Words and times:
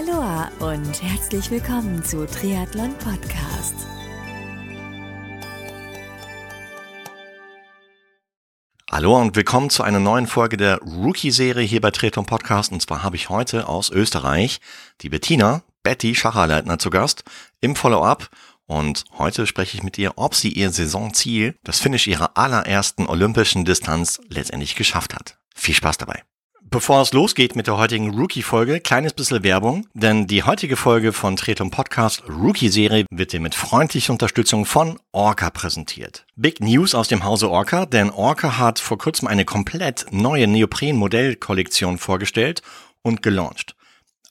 Aloha 0.00 0.50
und 0.60 1.02
herzlich 1.02 1.50
willkommen 1.50 2.02
zu 2.02 2.26
Triathlon 2.26 2.96
Podcast. 2.96 3.74
Hallo 8.90 9.20
und 9.20 9.36
willkommen 9.36 9.68
zu 9.68 9.82
einer 9.82 9.98
neuen 9.98 10.26
Folge 10.26 10.56
der 10.56 10.78
Rookie-Serie 10.78 11.66
hier 11.66 11.82
bei 11.82 11.90
Triathlon 11.90 12.24
Podcast. 12.24 12.72
Und 12.72 12.80
zwar 12.80 13.02
habe 13.02 13.16
ich 13.16 13.28
heute 13.28 13.68
aus 13.68 13.90
Österreich 13.90 14.60
die 15.02 15.10
Bettina, 15.10 15.64
Betty 15.82 16.14
Schacherleitner 16.14 16.78
zu 16.78 16.88
Gast 16.88 17.24
im 17.60 17.76
Follow-up. 17.76 18.30
Und 18.64 19.04
heute 19.18 19.46
spreche 19.46 19.76
ich 19.76 19.82
mit 19.82 19.98
ihr, 19.98 20.12
ob 20.16 20.34
sie 20.34 20.50
ihr 20.50 20.70
Saisonziel, 20.70 21.58
das 21.62 21.78
Finish 21.78 22.06
ihrer 22.06 22.38
allerersten 22.38 23.06
olympischen 23.06 23.66
Distanz, 23.66 24.18
letztendlich 24.30 24.76
geschafft 24.76 25.14
hat. 25.14 25.36
Viel 25.54 25.74
Spaß 25.74 25.98
dabei. 25.98 26.22
Bevor 26.72 27.02
es 27.02 27.12
losgeht 27.12 27.56
mit 27.56 27.66
der 27.66 27.78
heutigen 27.78 28.16
Rookie-Folge, 28.16 28.78
kleines 28.78 29.12
bisschen 29.12 29.42
Werbung, 29.42 29.88
denn 29.92 30.28
die 30.28 30.44
heutige 30.44 30.76
Folge 30.76 31.12
von 31.12 31.34
Tretum 31.34 31.72
Podcast 31.72 32.22
Rookie-Serie 32.28 33.06
wird 33.10 33.32
dir 33.32 33.40
mit 33.40 33.56
freundlicher 33.56 34.12
Unterstützung 34.12 34.64
von 34.66 35.00
Orca 35.10 35.50
präsentiert. 35.50 36.26
Big 36.36 36.60
News 36.60 36.94
aus 36.94 37.08
dem 37.08 37.24
Hause 37.24 37.50
Orca, 37.50 37.86
denn 37.86 38.10
Orca 38.10 38.56
hat 38.56 38.78
vor 38.78 38.98
kurzem 38.98 39.26
eine 39.26 39.44
komplett 39.44 40.06
neue 40.12 40.46
Neopren-Modellkollektion 40.46 41.98
vorgestellt 41.98 42.62
und 43.02 43.20
gelauncht. 43.20 43.74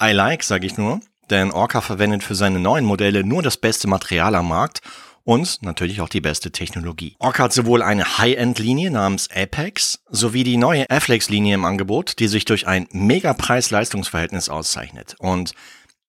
I 0.01 0.13
like, 0.13 0.43
sage 0.43 0.65
ich 0.65 0.77
nur, 0.77 1.01
denn 1.29 1.51
Orca 1.51 1.81
verwendet 1.81 2.23
für 2.23 2.35
seine 2.35 2.59
neuen 2.59 2.85
Modelle 2.85 3.25
nur 3.25 3.41
das 3.41 3.57
beste 3.57 3.89
Material 3.89 4.33
am 4.35 4.47
Markt 4.47 4.81
und 5.23 5.61
natürlich 5.61 6.01
auch 6.01 6.09
die 6.09 6.21
beste 6.21 6.51
Technologie. 6.51 7.15
Orca 7.19 7.43
hat 7.43 7.53
sowohl 7.53 7.81
eine 7.81 8.17
High-End-Linie 8.17 8.91
namens 8.91 9.29
Apex 9.33 9.99
sowie 10.09 10.43
die 10.43 10.57
neue 10.57 10.89
Afflex-Linie 10.89 11.55
im 11.55 11.65
Angebot, 11.65 12.19
die 12.19 12.27
sich 12.27 12.45
durch 12.45 12.67
ein 12.67 12.87
mega 12.91 13.33
Preis-Leistungsverhältnis 13.33 14.49
auszeichnet. 14.49 15.15
Und 15.19 15.53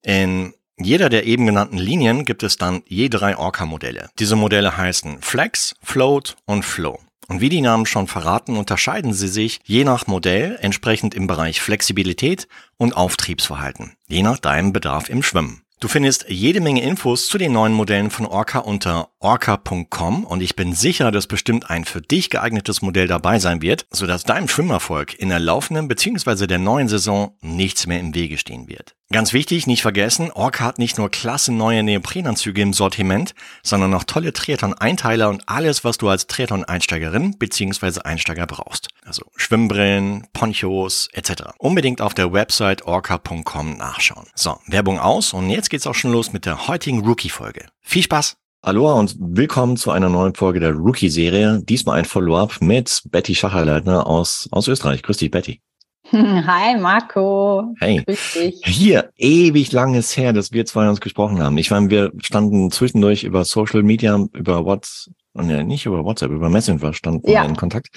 in 0.03 0.55
jeder 0.79 1.11
der 1.11 1.27
eben 1.27 1.47
genannten 1.47 1.77
Linien 1.77 2.25
gibt 2.25 2.43
es 2.43 2.57
dann 2.57 2.83
je 2.87 3.09
drei 3.09 3.37
Orca-Modelle. 3.37 4.11
Diese 4.19 4.37
Modelle 4.37 4.77
heißen 4.77 5.21
Flex, 5.21 5.75
Float 5.83 6.37
und 6.47 6.65
Flow. 6.65 6.99
Und 7.29 7.41
wie 7.41 7.49
die 7.49 7.61
Namen 7.61 7.87
schon 7.87 8.09
verraten, 8.09 8.57
unterscheiden 8.57 9.13
sie 9.13 9.29
sich 9.29 9.61
je 9.65 9.85
nach 9.85 10.09
Modell 10.09 10.59
entsprechend 10.61 11.15
im 11.15 11.29
Bereich 11.29 11.61
Flexibilität 11.61 12.49
und 12.77 12.97
Auftriebsverhalten, 12.97 13.93
je 14.09 14.23
nach 14.23 14.39
deinem 14.39 14.73
Bedarf 14.73 15.09
im 15.09 15.23
Schwimmen. 15.23 15.63
Du 15.81 15.89
findest 15.89 16.27
jede 16.29 16.61
Menge 16.61 16.83
Infos 16.83 17.27
zu 17.29 17.39
den 17.39 17.53
neuen 17.53 17.73
Modellen 17.73 18.11
von 18.11 18.27
Orca 18.27 18.59
unter 18.59 19.09
orca.com 19.19 20.25
und 20.25 20.43
ich 20.43 20.55
bin 20.55 20.75
sicher, 20.75 21.11
dass 21.11 21.27
bestimmt 21.27 21.71
ein 21.71 21.87
für 21.87 22.03
dich 22.03 22.29
geeignetes 22.29 22.83
Modell 22.83 23.07
dabei 23.07 23.39
sein 23.39 23.63
wird, 23.63 23.87
sodass 23.91 24.25
deinem 24.25 24.47
Schwimmerfolg 24.47 25.19
in 25.19 25.31
der 25.31 25.41
laufenden 25.41 25.89
bzw. 25.89 26.47
der 26.47 26.59
neuen 26.59 26.89
Saison 26.89 27.35
nichts 27.41 27.87
mehr 27.87 27.99
im 27.99 28.15
Wege 28.15 28.37
stehen 28.37 28.69
wird. 28.69 28.95
Ganz 29.13 29.33
wichtig, 29.33 29.67
nicht 29.67 29.83
vergessen, 29.83 30.31
Orca 30.31 30.65
hat 30.65 30.79
nicht 30.79 30.97
nur 30.97 31.11
klasse 31.11 31.53
neue 31.53 31.83
Neoprenanzüge 31.83 32.63
im 32.63 32.73
Sortiment, 32.73 33.35
sondern 33.61 33.93
auch 33.93 34.05
tolle 34.05 34.33
Triathlon-Einteiler 34.33 35.29
und 35.29 35.43
alles, 35.49 35.83
was 35.83 35.99
du 35.99 36.09
als 36.09 36.29
Triathlon-Einsteigerin 36.29 37.37
bzw. 37.37 38.03
Einsteiger 38.03 38.47
brauchst. 38.47 38.87
Also 39.05 39.25
Schwimmbrillen, 39.35 40.29
Ponchos 40.33 41.09
etc. 41.13 41.43
Unbedingt 41.59 42.01
auf 42.01 42.15
der 42.15 42.33
Website 42.33 42.87
orca.com 42.87 43.77
nachschauen. 43.77 44.29
So, 44.37 44.59
Werbung 44.69 45.01
aus 45.01 45.33
und 45.33 45.51
jetzt 45.51 45.71
geht's 45.71 45.89
auch 45.89 45.97
schon 45.97 46.13
los 46.13 46.33
mit 46.33 46.47
der 46.47 46.69
heutigen 46.69 47.05
Rookie-Folge. 47.05 47.67
Viel 47.81 48.05
Spaß! 48.05 48.37
Aloha 48.63 48.93
und 48.93 49.17
willkommen 49.19 49.77
zu 49.77 49.91
einer 49.91 50.09
neuen 50.09 50.37
Folge 50.37 50.61
der 50.61 50.75
Rookie-Serie. 50.75 51.63
Diesmal 51.65 51.99
ein 51.99 52.05
Follow-up 52.05 52.61
mit 52.61 53.03
Betty 53.11 53.35
Schacherleitner 53.35 54.07
aus, 54.07 54.49
aus 54.53 54.69
Österreich. 54.69 55.03
Grüß 55.03 55.17
dich, 55.17 55.33
Betty. 55.33 55.63
Hi 56.13 56.77
Marco. 56.77 57.73
Hey. 57.79 58.03
Grüß 58.05 58.33
dich. 58.35 58.61
Hier, 58.65 59.13
ewig 59.17 59.71
langes 59.71 60.17
her, 60.17 60.33
dass 60.33 60.51
wir 60.51 60.67
zwei 60.67 60.89
uns 60.89 61.01
gesprochen 61.01 61.41
haben. 61.41 61.57
Ich 61.57 61.71
meine, 61.71 61.89
wir 61.89 62.11
standen 62.21 62.73
zwischendurch 62.73 63.23
über 63.23 63.45
Social 63.45 63.85
Media, 63.85 64.27
über 64.33 64.65
WhatsApp, 64.65 65.15
nee, 65.35 65.63
nicht 65.63 65.87
über 65.87 66.05
WhatsApp, 66.05 66.33
über 66.33 66.49
Messenger 66.49 66.95
standen 66.95 67.31
ja. 67.31 67.45
in 67.45 67.55
Kontakt. 67.57 67.91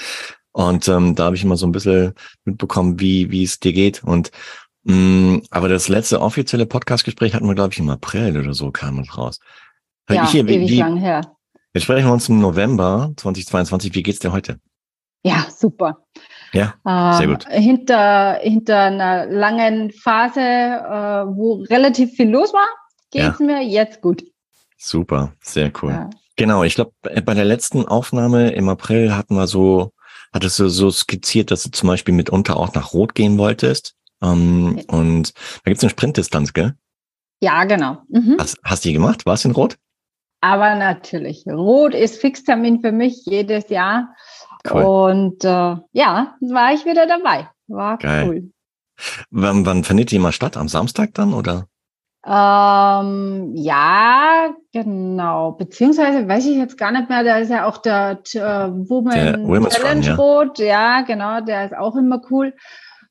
Und 0.52 0.88
ähm, 0.88 1.16
da 1.16 1.26
habe 1.26 1.36
ich 1.36 1.44
immer 1.44 1.58
so 1.58 1.66
ein 1.66 1.72
bisschen 1.72 2.14
mitbekommen, 2.46 3.00
wie 3.00 3.32
wie 3.32 3.44
es 3.44 3.60
dir 3.60 3.74
geht. 3.74 4.04
Und 4.04 4.30
mh, 4.84 4.96
mm, 4.96 5.42
aber 5.50 5.68
das 5.68 5.88
letzte 5.88 6.22
offizielle 6.22 6.68
Podcast-Gespräch 6.68 7.34
hatten 7.34 7.48
wir, 7.48 7.56
glaube 7.56 7.74
ich, 7.74 7.80
im 7.80 7.90
April 7.90 8.38
oder 8.38 8.54
so, 8.54 8.70
kam 8.70 9.00
es 9.00 9.18
raus. 9.18 9.40
Ja, 10.08 10.30
hier, 10.30 10.48
ewig 10.48 10.70
wie, 10.70 10.78
lang 10.78 10.98
her. 10.98 11.22
Jetzt 11.74 11.84
sprechen 11.84 12.06
wir 12.06 12.14
uns 12.14 12.30
im 12.30 12.40
November 12.40 13.12
2022. 13.18 13.96
Wie 13.96 14.04
geht's 14.04 14.20
dir 14.20 14.32
heute? 14.32 14.60
Ja, 15.24 15.48
super. 15.50 16.06
Ja, 16.54 16.76
sehr 17.18 17.28
gut. 17.28 17.46
Ähm, 17.50 17.62
hinter, 17.62 18.40
hinter 18.42 18.80
einer 18.80 19.26
langen 19.26 19.92
Phase, 19.92 20.40
äh, 20.40 21.36
wo 21.36 21.64
relativ 21.70 22.12
viel 22.12 22.30
los 22.30 22.54
war, 22.54 22.68
geht's 23.12 23.40
ja. 23.40 23.46
mir 23.46 23.62
jetzt 23.64 24.02
gut. 24.02 24.24
Super, 24.78 25.34
sehr 25.42 25.72
cool. 25.82 25.92
Ja. 25.92 26.10
Genau, 26.36 26.64
ich 26.64 26.76
glaube, 26.76 26.94
bei 27.02 27.34
der 27.34 27.46
letzten 27.46 27.86
Aufnahme 27.86 28.52
im 28.52 28.70
April 28.70 29.16
hatten 29.16 29.36
wir 29.36 29.48
so, 29.48 29.92
hattest 30.32 30.60
du 30.60 30.68
so 30.70 30.92
skizziert, 30.92 31.52
dass 31.52 31.64
du 31.64 31.72
zum 31.72 31.88
Beispiel 31.88 32.14
mitunter 32.14 32.58
auch 32.58 32.74
nach 32.74 32.94
Rot 32.94 33.16
gehen 33.16 33.38
wolltest. 33.38 33.96
Ähm, 34.22 34.78
ja. 34.78 34.84
Und 34.96 35.34
da 35.64 35.72
gibt's 35.72 35.84
eine 35.84 35.90
Sprintdistanz, 35.90 36.54
gell? 36.54 36.74
Ja, 37.40 37.64
genau. 37.66 37.98
Mhm. 38.10 38.38
Hast, 38.40 38.58
hast 38.64 38.86
du 38.86 38.90
die 38.90 38.94
gemacht? 38.94 39.26
Warst 39.26 39.44
du 39.44 39.50
in 39.50 39.56
Rot? 39.56 39.78
Aber 40.42 40.76
natürlich. 40.76 41.46
Rot 41.48 41.94
ist 41.94 42.20
Fixtermin 42.20 42.82
für 42.82 42.92
mich 42.92 43.24
jedes 43.26 43.70
Jahr. 43.70 44.14
Cool. 44.70 44.84
Und 44.84 45.44
äh, 45.44 45.76
ja, 45.92 46.36
war 46.42 46.74
ich 46.74 46.86
wieder 46.86 47.06
dabei. 47.06 47.50
War 47.68 47.98
Geil. 47.98 48.28
cool. 48.28 48.52
Wann, 49.32 49.66
wann 49.66 49.84
findet 49.84 50.12
die 50.12 50.20
mal 50.20 50.32
statt? 50.32 50.56
Am 50.56 50.68
Samstag 50.68 51.14
dann 51.14 51.34
oder? 51.34 51.68
Ähm, 52.26 53.52
ja, 53.56 54.54
genau. 54.72 55.52
Beziehungsweise 55.52 56.28
weiß 56.28 56.46
ich 56.46 56.56
jetzt 56.56 56.78
gar 56.78 56.92
nicht 56.92 57.10
mehr, 57.10 57.24
da 57.24 57.38
ist 57.38 57.50
ja 57.50 57.66
auch 57.66 57.78
der 57.78 58.22
äh, 58.34 58.40
Woman 58.40 59.50
der 59.52 59.70
Challenge 59.70 60.16
Rot. 60.16 60.60
Ja. 60.60 60.66
ja. 60.66 61.02
genau, 61.02 61.42
der 61.42 61.66
ist 61.66 61.76
auch 61.76 61.96
immer 61.98 62.22
cool. 62.32 62.54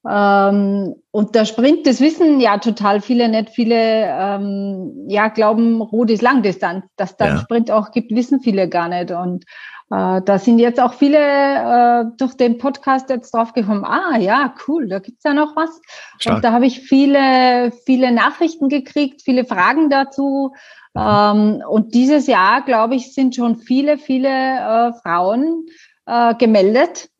Ähm, 0.08 0.94
und 1.10 1.34
der 1.34 1.44
Sprint, 1.44 1.86
das 1.86 2.00
wissen 2.00 2.40
ja 2.40 2.58
total 2.58 3.00
viele, 3.00 3.28
nicht 3.28 3.50
viele, 3.50 3.74
ähm, 3.76 5.04
ja, 5.08 5.28
glauben, 5.28 5.82
Rot 5.82 6.10
ist 6.10 6.22
Langdistanz. 6.22 6.86
Dass 6.96 7.16
da 7.16 7.26
ja. 7.28 7.38
Sprint 7.38 7.70
auch 7.70 7.92
gibt, 7.92 8.12
wissen 8.12 8.40
viele 8.40 8.69
gar 8.69 8.88
nicht. 8.88 9.10
Und 9.10 9.44
da 9.92 10.38
sind 10.38 10.58
jetzt 10.58 10.80
auch 10.80 10.94
viele 10.94 11.19
äh, 11.19 12.04
durch 12.16 12.34
den 12.34 12.56
Podcast 12.56 13.10
jetzt 13.10 13.34
drauf 13.34 13.53
gekommen, 13.53 13.84
ah 13.84 14.16
ja, 14.16 14.54
cool, 14.66 14.88
da 14.88 15.00
gibt's 15.00 15.22
ja 15.22 15.34
noch 15.34 15.54
was. 15.54 15.82
Stark. 16.19 16.36
Und 16.36 16.44
da 16.44 16.53
habe 16.53 16.64
ich 16.64 16.80
viele, 16.80 17.72
viele 17.84 18.10
Nachrichten 18.10 18.70
gekriegt, 18.70 19.20
viele 19.22 19.44
Fragen 19.44 19.91
dazu. 19.91 20.54
Ähm, 20.97 21.62
und 21.69 21.92
dieses 21.94 22.26
Jahr, 22.26 22.62
glaube 22.62 22.94
ich, 22.94 23.12
sind 23.12 23.34
schon 23.34 23.58
viele, 23.58 23.98
viele 23.98 24.28
äh, 24.28 24.92
Frauen 25.02 25.66
äh, 26.06 26.34
gemeldet. 26.36 27.10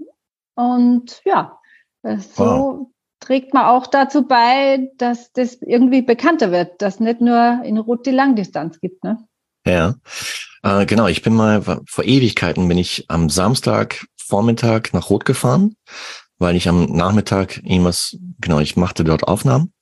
Und 0.55 1.21
ja, 1.27 1.59
äh, 2.03 2.17
so 2.17 2.45
wow. 2.45 2.87
trägt 3.21 3.53
man 3.53 3.67
auch 3.67 3.87
dazu 3.87 4.27
bei, 4.27 4.91
dass 4.97 5.31
das 5.33 5.61
irgendwie 5.61 6.01
bekannter 6.01 6.53
wird, 6.53 6.81
dass 6.81 7.01
nicht 7.01 7.21
nur 7.21 7.61
in 7.65 7.77
Rot 7.77 8.07
die 8.07 8.13
Langdistanz 8.13 8.81
gibt. 8.81 9.05
Ne? 9.05 9.19
Ja, 9.67 9.95
äh, 10.63 10.87
genau. 10.87 11.07
Ich 11.07 11.23
bin 11.23 11.35
mal 11.35 11.63
vor 11.63 12.05
Ewigkeiten 12.05 12.69
bin 12.69 12.79
ich 12.79 13.05
am 13.09 13.31
Samstag 13.31 14.07
Vormittag 14.17 14.95
nach 14.95 15.11
Rot 15.11 15.25
gefahren, 15.25 15.77
weil 16.39 16.57
ich 16.57 16.69
am 16.69 16.85
Nachmittag 16.87 17.59
irgendwas, 17.59 18.17
genau, 18.41 18.61
ich 18.61 18.77
machte 18.77 19.05
dort 19.05 19.25
Aufnahmen. 19.25 19.73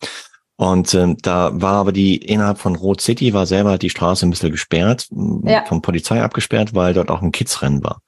Und 0.56 0.92
ähm, 0.92 1.16
da 1.22 1.50
war 1.54 1.76
aber 1.76 1.92
die 1.92 2.16
innerhalb 2.16 2.58
von 2.58 2.76
Rot 2.76 3.00
City 3.00 3.32
war 3.32 3.46
selber 3.46 3.78
die 3.78 3.88
Straße 3.88 4.26
ein 4.26 4.30
bisschen 4.30 4.50
gesperrt, 4.50 5.08
ja. 5.44 5.64
von 5.64 5.80
Polizei 5.80 6.22
abgesperrt, 6.22 6.74
weil 6.74 6.92
dort 6.92 7.10
auch 7.10 7.22
ein 7.22 7.32
Kidsrennen 7.32 7.82
war. 7.82 8.02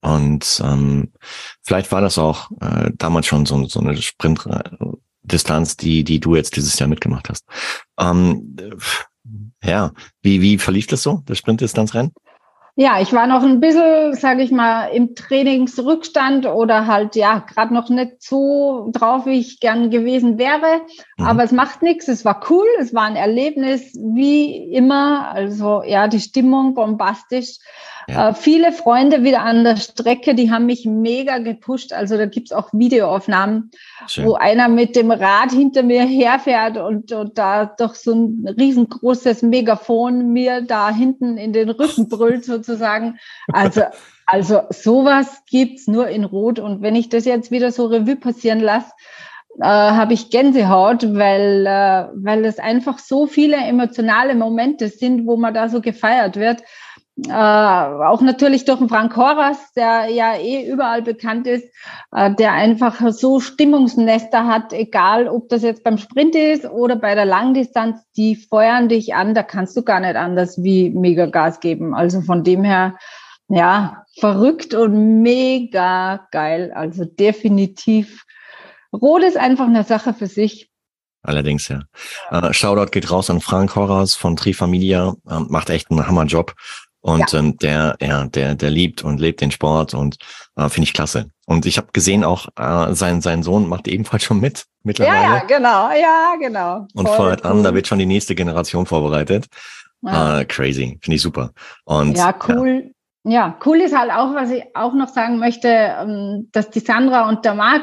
Und 0.00 0.62
ähm, 0.62 1.12
vielleicht 1.62 1.90
war 1.90 2.00
das 2.00 2.16
auch 2.18 2.50
äh, 2.60 2.90
damals 2.94 3.26
schon 3.26 3.46
so, 3.46 3.64
so 3.64 3.80
eine 3.80 3.96
Sprintdistanz, 3.96 5.76
die, 5.76 6.04
die 6.04 6.20
du 6.20 6.36
jetzt 6.36 6.54
dieses 6.54 6.78
Jahr 6.78 6.88
mitgemacht 6.88 7.28
hast. 7.28 7.44
Ähm, 7.98 8.54
ja, 9.64 9.92
wie, 10.22 10.40
wie 10.40 10.58
verlief 10.58 10.86
das 10.86 11.02
so, 11.02 11.22
das 11.26 11.38
Sprintdistanzrennen? 11.38 12.12
Ja, 12.76 13.00
ich 13.00 13.12
war 13.12 13.28
noch 13.28 13.44
ein 13.44 13.60
bisschen, 13.60 14.14
sage 14.14 14.42
ich 14.42 14.50
mal, 14.50 14.86
im 14.88 15.14
Trainingsrückstand 15.14 16.46
oder 16.46 16.88
halt 16.88 17.14
ja 17.14 17.38
gerade 17.38 17.72
noch 17.72 17.88
nicht 17.88 18.20
so 18.20 18.90
drauf, 18.92 19.26
wie 19.26 19.38
ich 19.38 19.60
gern 19.60 19.90
gewesen 19.90 20.38
wäre. 20.38 20.80
Mhm. 21.16 21.24
Aber 21.24 21.44
es 21.44 21.52
macht 21.52 21.82
nichts. 21.82 22.08
Es 22.08 22.24
war 22.24 22.40
cool. 22.50 22.66
Es 22.80 22.92
war 22.92 23.04
ein 23.04 23.14
Erlebnis 23.14 23.92
wie 23.94 24.72
immer. 24.72 25.28
Also 25.30 25.84
ja, 25.84 26.08
die 26.08 26.18
Stimmung 26.18 26.74
bombastisch. 26.74 27.58
Ja. 28.08 28.30
Äh, 28.30 28.34
viele 28.34 28.72
Freunde 28.72 29.22
wieder 29.22 29.42
an 29.42 29.64
der 29.64 29.76
Strecke, 29.76 30.34
die 30.34 30.50
haben 30.50 30.66
mich 30.66 30.84
mega 30.84 31.38
gepusht. 31.38 31.92
Also 31.92 32.16
da 32.16 32.26
gibt's 32.26 32.52
auch 32.52 32.68
Videoaufnahmen, 32.72 33.70
Schön. 34.06 34.26
wo 34.26 34.34
einer 34.34 34.68
mit 34.68 34.96
dem 34.96 35.10
Rad 35.10 35.52
hinter 35.52 35.82
mir 35.82 36.04
herfährt 36.04 36.76
und, 36.76 37.12
und 37.12 37.38
da 37.38 37.66
doch 37.66 37.94
so 37.94 38.12
ein 38.12 38.54
riesengroßes 38.58 39.42
Megafon 39.42 40.32
mir 40.32 40.62
da 40.62 40.90
hinten 40.90 41.36
in 41.36 41.52
den 41.52 41.70
Rücken 41.70 42.08
brüllt 42.08 42.44
sozusagen. 42.44 43.18
Also 43.52 43.82
also 44.26 44.62
sowas 44.70 45.42
gibt's 45.46 45.86
nur 45.86 46.08
in 46.08 46.24
Rot. 46.24 46.58
Und 46.58 46.82
wenn 46.82 46.96
ich 46.96 47.08
das 47.08 47.24
jetzt 47.24 47.50
wieder 47.50 47.70
so 47.72 47.86
Revue 47.86 48.16
passieren 48.16 48.60
lasse, 48.60 48.92
äh, 49.60 49.64
habe 49.64 50.14
ich 50.14 50.30
Gänsehaut, 50.30 51.14
weil, 51.14 51.66
äh, 51.66 52.08
weil 52.14 52.44
es 52.44 52.58
einfach 52.58 52.98
so 52.98 53.26
viele 53.26 53.56
emotionale 53.56 54.34
Momente 54.34 54.88
sind, 54.88 55.26
wo 55.26 55.36
man 55.36 55.54
da 55.54 55.68
so 55.68 55.80
gefeiert 55.80 56.36
wird. 56.36 56.62
Äh, 57.16 57.32
auch 57.32 58.20
natürlich 58.22 58.64
durch 58.64 58.80
den 58.80 58.88
Frank 58.88 59.16
Horas, 59.16 59.72
der 59.74 60.08
ja 60.08 60.34
eh 60.34 60.68
überall 60.68 61.00
bekannt 61.00 61.46
ist, 61.46 61.64
äh, 62.10 62.34
der 62.34 62.52
einfach 62.52 63.00
so 63.12 63.38
Stimmungsnester 63.38 64.48
hat, 64.48 64.72
egal 64.72 65.28
ob 65.28 65.48
das 65.48 65.62
jetzt 65.62 65.84
beim 65.84 65.96
Sprint 65.96 66.34
ist 66.34 66.64
oder 66.64 66.96
bei 66.96 67.14
der 67.14 67.24
Langdistanz, 67.24 68.00
die 68.16 68.34
feuern 68.34 68.88
dich 68.88 69.14
an, 69.14 69.32
da 69.34 69.44
kannst 69.44 69.76
du 69.76 69.82
gar 69.82 70.00
nicht 70.00 70.16
anders 70.16 70.60
wie 70.64 70.90
mega 70.90 71.26
Gas 71.26 71.60
geben. 71.60 71.94
Also 71.94 72.20
von 72.20 72.42
dem 72.42 72.64
her, 72.64 72.96
ja, 73.48 74.04
verrückt 74.18 74.74
und 74.74 75.22
mega 75.22 76.26
geil. 76.32 76.72
Also 76.74 77.04
definitiv. 77.04 78.24
Rot 78.92 79.22
ist 79.22 79.36
einfach 79.36 79.66
eine 79.66 79.84
Sache 79.84 80.14
für 80.14 80.26
sich. 80.26 80.68
Allerdings, 81.22 81.68
ja. 81.68 81.82
Äh, 82.30 82.52
Shoutout 82.52 82.90
geht 82.90 83.10
raus 83.10 83.30
an 83.30 83.40
Frank 83.40 83.76
Horas 83.76 84.14
von 84.14 84.36
Trifamilia, 84.36 85.14
äh, 85.28 85.38
macht 85.48 85.70
echt 85.70 85.90
einen 85.90 86.06
Hammerjob. 86.06 86.54
Und 87.04 87.32
ja. 87.32 87.38
ähm, 87.38 87.58
der, 87.58 87.96
ja, 88.00 88.24
der, 88.24 88.54
der 88.54 88.70
liebt 88.70 89.04
und 89.04 89.20
lebt 89.20 89.42
den 89.42 89.50
Sport 89.50 89.92
und 89.92 90.16
äh, 90.56 90.70
finde 90.70 90.84
ich 90.84 90.94
klasse. 90.94 91.26
Und 91.44 91.66
ich 91.66 91.76
habe 91.76 91.88
gesehen, 91.92 92.24
auch 92.24 92.48
äh, 92.56 92.94
sein, 92.94 93.20
sein 93.20 93.42
Sohn 93.42 93.68
macht 93.68 93.88
ebenfalls 93.88 94.22
schon 94.22 94.40
mit 94.40 94.64
mittlerweile. 94.84 95.20
Ja, 95.20 95.36
ja 95.36 95.44
genau, 95.44 95.90
ja, 95.90 96.34
genau. 96.40 96.86
Und 96.94 97.06
feuert 97.10 97.44
cool. 97.44 97.50
an, 97.50 97.62
da 97.62 97.74
wird 97.74 97.86
schon 97.86 97.98
die 97.98 98.06
nächste 98.06 98.34
Generation 98.34 98.86
vorbereitet. 98.86 99.48
Ja. 100.00 100.40
Äh, 100.40 100.44
crazy, 100.46 100.98
finde 101.02 101.16
ich 101.16 101.20
super. 101.20 101.50
Und, 101.84 102.16
ja, 102.16 102.34
cool. 102.48 102.90
Ja. 103.24 103.32
ja. 103.32 103.58
cool 103.66 103.82
ist 103.82 103.94
halt 103.94 104.10
auch, 104.10 104.34
was 104.34 104.50
ich 104.50 104.64
auch 104.74 104.94
noch 104.94 105.08
sagen 105.08 105.38
möchte, 105.38 105.68
ähm, 105.68 106.48
dass 106.52 106.70
die 106.70 106.80
Sandra 106.80 107.28
und 107.28 107.44
der 107.44 107.54
Marc, 107.54 107.82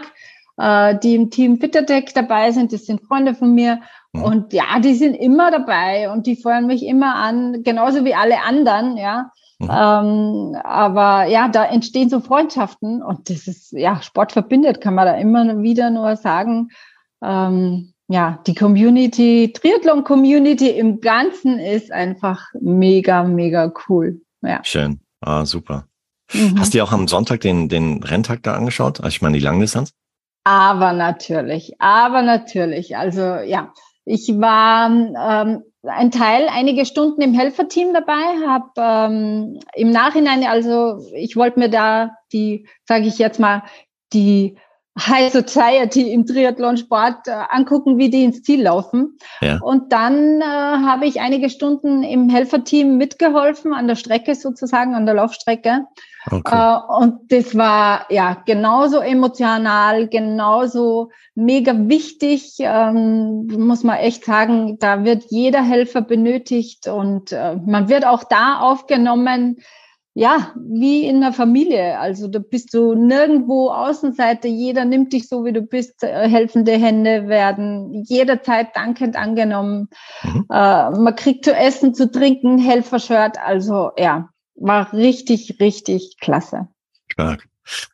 äh, 0.57 0.97
die 0.97 1.13
im 1.13 1.29
Team 1.29 1.59
Fittertech 1.59 2.11
dabei 2.15 2.51
sind, 2.53 2.73
das 2.73 2.87
sind 2.87 3.05
Freunde 3.05 3.35
von 3.35 3.53
mir 3.53 3.81
Mhm. 4.13 4.23
Und 4.23 4.53
ja, 4.53 4.79
die 4.79 4.93
sind 4.93 5.15
immer 5.15 5.51
dabei 5.51 6.11
und 6.11 6.27
die 6.27 6.35
feuern 6.35 6.67
mich 6.67 6.85
immer 6.85 7.15
an, 7.15 7.63
genauso 7.63 8.03
wie 8.05 8.13
alle 8.13 8.41
anderen, 8.41 8.97
ja. 8.97 9.31
Mhm. 9.59 9.69
Ähm, 9.71 10.55
aber 10.63 11.25
ja, 11.25 11.47
da 11.47 11.65
entstehen 11.65 12.09
so 12.09 12.19
Freundschaften 12.19 13.01
und 13.03 13.29
das 13.29 13.47
ist, 13.47 13.71
ja, 13.73 14.01
Sport 14.01 14.31
verbindet, 14.31 14.81
kann 14.81 14.95
man 14.95 15.05
da 15.05 15.15
immer 15.15 15.61
wieder 15.61 15.89
nur 15.89 16.15
sagen. 16.15 16.69
Ähm, 17.23 17.93
ja, 18.07 18.39
die 18.45 18.55
Community, 18.55 19.53
Triathlon-Community 19.53 20.69
im 20.69 20.99
Ganzen 20.99 21.59
ist 21.59 21.91
einfach 21.91 22.45
mega, 22.59 23.23
mega 23.23 23.71
cool. 23.87 24.19
Ja. 24.41 24.59
Schön. 24.63 24.99
Ah, 25.21 25.45
super. 25.45 25.85
Mhm. 26.33 26.59
Hast 26.59 26.73
du 26.73 26.77
dir 26.77 26.83
auch 26.83 26.91
am 26.91 27.07
Sonntag 27.07 27.41
den, 27.41 27.69
den 27.69 28.03
Renntag 28.03 28.43
da 28.43 28.55
angeschaut? 28.55 28.99
Also 28.99 29.09
ich 29.09 29.21
meine 29.21 29.37
die 29.37 29.43
Langdistanz? 29.43 29.93
Aber 30.43 30.91
natürlich, 30.91 31.79
aber 31.79 32.21
natürlich. 32.23 32.97
Also 32.97 33.21
ja, 33.21 33.71
ich 34.05 34.27
war 34.39 34.89
ähm, 34.89 35.63
ein 35.83 36.11
Teil, 36.11 36.47
einige 36.49 36.85
Stunden 36.85 37.21
im 37.21 37.33
Helferteam 37.33 37.93
dabei, 37.93 38.23
habe 38.47 38.71
ähm, 38.77 39.59
im 39.73 39.91
Nachhinein, 39.91 40.43
also 40.43 40.99
ich 41.15 41.35
wollte 41.35 41.59
mir 41.59 41.69
da 41.69 42.11
die, 42.31 42.67
sage 42.85 43.05
ich 43.05 43.17
jetzt 43.17 43.39
mal, 43.39 43.63
die 44.13 44.57
High 44.99 45.31
Society 45.31 46.11
im 46.11 46.25
Triathlonsport 46.25 47.27
äh, 47.27 47.31
angucken, 47.49 47.97
wie 47.97 48.09
die 48.09 48.25
ins 48.25 48.43
Ziel 48.43 48.63
laufen. 48.63 49.17
Ja. 49.39 49.59
Und 49.61 49.93
dann 49.93 50.41
äh, 50.41 50.43
habe 50.43 51.05
ich 51.05 51.21
einige 51.21 51.49
Stunden 51.49 52.03
im 52.03 52.29
Helferteam 52.29 52.97
mitgeholfen, 52.97 53.73
an 53.73 53.87
der 53.87 53.95
Strecke 53.95 54.35
sozusagen, 54.35 54.93
an 54.93 55.05
der 55.05 55.15
Laufstrecke. 55.15 55.85
Okay. 56.29 56.55
Äh, 56.55 57.03
und 57.03 57.31
das 57.31 57.57
war 57.57 58.05
ja 58.09 58.37
genauso 58.45 58.99
emotional, 58.99 60.07
genauso 60.07 61.09
mega 61.33 61.73
wichtig, 61.75 62.57
ähm, 62.59 63.47
muss 63.47 63.83
man 63.83 63.97
echt 63.97 64.25
sagen. 64.25 64.77
Da 64.79 65.03
wird 65.03 65.25
jeder 65.29 65.63
Helfer 65.63 66.01
benötigt 66.01 66.87
und 66.87 67.31
äh, 67.31 67.55
man 67.55 67.89
wird 67.89 68.05
auch 68.05 68.23
da 68.23 68.59
aufgenommen, 68.59 69.57
ja, 70.13 70.51
wie 70.55 71.05
in 71.07 71.21
der 71.21 71.31
Familie. 71.31 71.97
Also 71.97 72.27
da 72.27 72.39
bist 72.39 72.73
du 72.73 72.95
nirgendwo 72.95 73.69
Außenseite. 73.69 74.49
Jeder 74.49 74.83
nimmt 74.83 75.13
dich 75.13 75.29
so, 75.29 75.45
wie 75.45 75.53
du 75.53 75.61
bist. 75.61 76.03
Äh, 76.03 76.27
helfende 76.27 76.73
Hände 76.73 77.29
werden 77.29 78.03
jederzeit 78.07 78.75
dankend 78.75 79.15
angenommen. 79.15 79.89
Mhm. 80.23 80.45
Äh, 80.51 80.91
man 80.91 81.15
kriegt 81.15 81.45
zu 81.45 81.55
essen, 81.55 81.93
zu 81.93 82.11
trinken, 82.11 82.57
Helfershirt. 82.57 83.37
Also 83.39 83.91
ja, 83.97 84.29
war 84.61 84.93
richtig, 84.93 85.57
richtig 85.59 86.17
klasse. 86.19 86.67
Stark. 87.11 87.47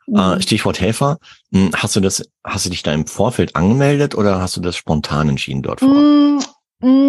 Mhm. 0.08 0.18
Äh, 0.18 0.42
Stichwort 0.42 0.80
Helfer. 0.80 1.18
Hm, 1.52 1.72
hast 1.76 1.96
du 1.96 2.00
das, 2.00 2.30
hast 2.44 2.66
du 2.66 2.70
dich 2.70 2.84
da 2.84 2.94
im 2.94 3.08
Vorfeld 3.08 3.56
angemeldet 3.56 4.16
oder 4.16 4.40
hast 4.40 4.58
du 4.58 4.62
das 4.62 4.76
spontan 4.76 5.30
entschieden 5.30 5.62
dort 5.62 5.80
vor 5.80 5.90
Ort? 5.90 5.98
Mm, 5.98 6.40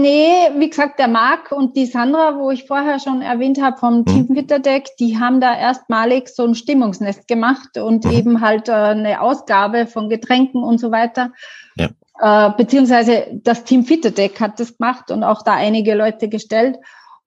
nee, 0.01 0.51
wie 0.57 0.69
gesagt, 0.69 0.99
der 0.99 1.09
Marc 1.09 1.53
und 1.53 1.77
die 1.77 1.87
Sandra, 1.87 2.37
wo 2.39 2.51
ich 2.51 2.67
vorher 2.67 2.99
schon 2.99 3.23
erwähnt 3.23 3.61
habe 3.61 3.77
vom 3.79 4.01
mhm. 4.01 4.07
Team 4.07 4.29
Witterdeck, 4.31 4.97
die 4.99 5.19
haben 5.19 5.41
da 5.41 5.57
erstmalig 5.57 6.29
so 6.29 6.45
ein 6.45 6.55
Stimmungsnest 6.55 7.29
gemacht 7.29 7.79
und 7.79 8.05
mhm. 8.05 8.13
eben 8.13 8.41
halt 8.41 8.69
äh, 8.69 8.73
eine 8.73 9.21
Ausgabe 9.21 9.87
von 9.87 10.09
Getränken 10.09 10.63
und 10.63 10.79
so 10.79 10.91
weiter. 10.91 11.33
Ja. 11.77 11.89
Äh, 12.21 12.53
beziehungsweise 12.57 13.29
das 13.33 13.65
Team 13.65 13.85
Fitterdeck 13.85 14.41
hat 14.41 14.59
das 14.59 14.77
gemacht 14.77 15.11
und 15.11 15.23
auch 15.23 15.43
da 15.43 15.53
einige 15.53 15.95
Leute 15.95 16.29
gestellt. 16.29 16.77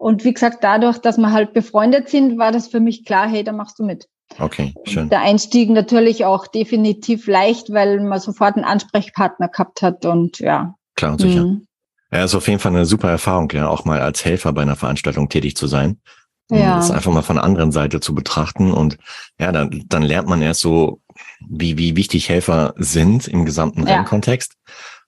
Und 0.01 0.23
wie 0.23 0.33
gesagt, 0.33 0.63
dadurch, 0.63 0.97
dass 0.97 1.19
wir 1.19 1.31
halt 1.31 1.53
befreundet 1.53 2.09
sind, 2.09 2.39
war 2.39 2.51
das 2.51 2.69
für 2.69 2.79
mich 2.79 3.05
klar, 3.05 3.29
hey, 3.29 3.43
da 3.43 3.51
machst 3.51 3.77
du 3.77 3.83
mit. 3.83 4.07
Okay, 4.39 4.73
schön. 4.83 5.09
Der 5.09 5.21
Einstieg 5.21 5.69
natürlich 5.69 6.25
auch 6.25 6.47
definitiv 6.47 7.27
leicht, 7.27 7.71
weil 7.71 7.99
man 7.99 8.19
sofort 8.19 8.55
einen 8.55 8.65
Ansprechpartner 8.65 9.49
gehabt 9.49 9.83
hat 9.83 10.03
und 10.07 10.39
ja. 10.39 10.73
Klar 10.95 11.11
und 11.11 11.21
sicher. 11.21 11.45
Mhm. 11.45 11.67
Ja, 12.11 12.23
ist 12.23 12.33
auf 12.33 12.47
jeden 12.47 12.59
Fall 12.59 12.71
eine 12.71 12.87
super 12.87 13.11
Erfahrung, 13.11 13.51
ja, 13.51 13.67
auch 13.67 13.85
mal 13.85 14.01
als 14.01 14.25
Helfer 14.25 14.51
bei 14.53 14.63
einer 14.63 14.75
Veranstaltung 14.75 15.29
tätig 15.29 15.55
zu 15.55 15.67
sein. 15.67 16.01
Ja. 16.49 16.77
Das 16.77 16.89
einfach 16.89 17.13
mal 17.13 17.21
von 17.21 17.35
der 17.35 17.45
anderen 17.45 17.71
Seite 17.71 17.99
zu 17.99 18.15
betrachten 18.15 18.73
und 18.73 18.97
ja, 19.39 19.51
dann, 19.51 19.83
dann 19.87 20.01
lernt 20.01 20.27
man 20.27 20.41
erst 20.41 20.61
so, 20.61 20.99
wie, 21.47 21.77
wie 21.77 21.95
wichtig 21.95 22.27
Helfer 22.27 22.73
sind 22.75 23.27
im 23.27 23.45
gesamten 23.45 23.85
ja. 23.85 23.97
Rennkontext. 23.97 24.55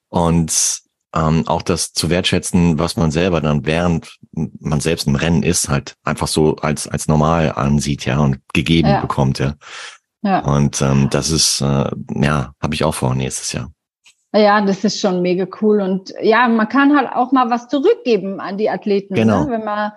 Und 0.09 0.82
ähm, 1.15 1.47
auch 1.47 1.61
das 1.61 1.93
zu 1.93 2.09
wertschätzen, 2.09 2.79
was 2.79 2.97
man 2.97 3.11
selber 3.11 3.41
dann 3.41 3.65
während 3.65 4.17
man 4.31 4.79
selbst 4.79 5.07
im 5.07 5.15
Rennen 5.15 5.43
ist, 5.43 5.69
halt 5.69 5.95
einfach 6.03 6.27
so 6.27 6.55
als 6.57 6.87
als 6.87 7.07
normal 7.07 7.53
ansieht, 7.55 8.05
ja, 8.05 8.19
und 8.19 8.39
gegeben 8.53 8.89
ja. 8.89 9.01
bekommt, 9.01 9.39
ja. 9.39 9.53
ja. 10.23 10.39
Und 10.39 10.81
ähm, 10.81 11.09
das 11.09 11.29
ist, 11.29 11.61
äh, 11.61 11.89
ja, 12.15 12.53
habe 12.61 12.73
ich 12.73 12.83
auch 12.83 12.95
vor 12.95 13.15
nächstes 13.15 13.53
Jahr. 13.53 13.69
Ja, 14.35 14.61
das 14.61 14.83
ist 14.83 14.99
schon 14.99 15.21
mega 15.21 15.45
cool. 15.61 15.79
Und 15.79 16.11
ja, 16.21 16.47
man 16.47 16.67
kann 16.67 16.97
halt 16.97 17.09
auch 17.13 17.31
mal 17.31 17.51
was 17.51 17.67
zurückgeben 17.67 18.39
an 18.39 18.57
die 18.57 18.69
Athleten. 18.69 19.13
Ne? 19.13 19.21
Genau. 19.21 19.43
Ne? 19.43 19.51
Wenn 19.51 19.63
man 19.63 19.91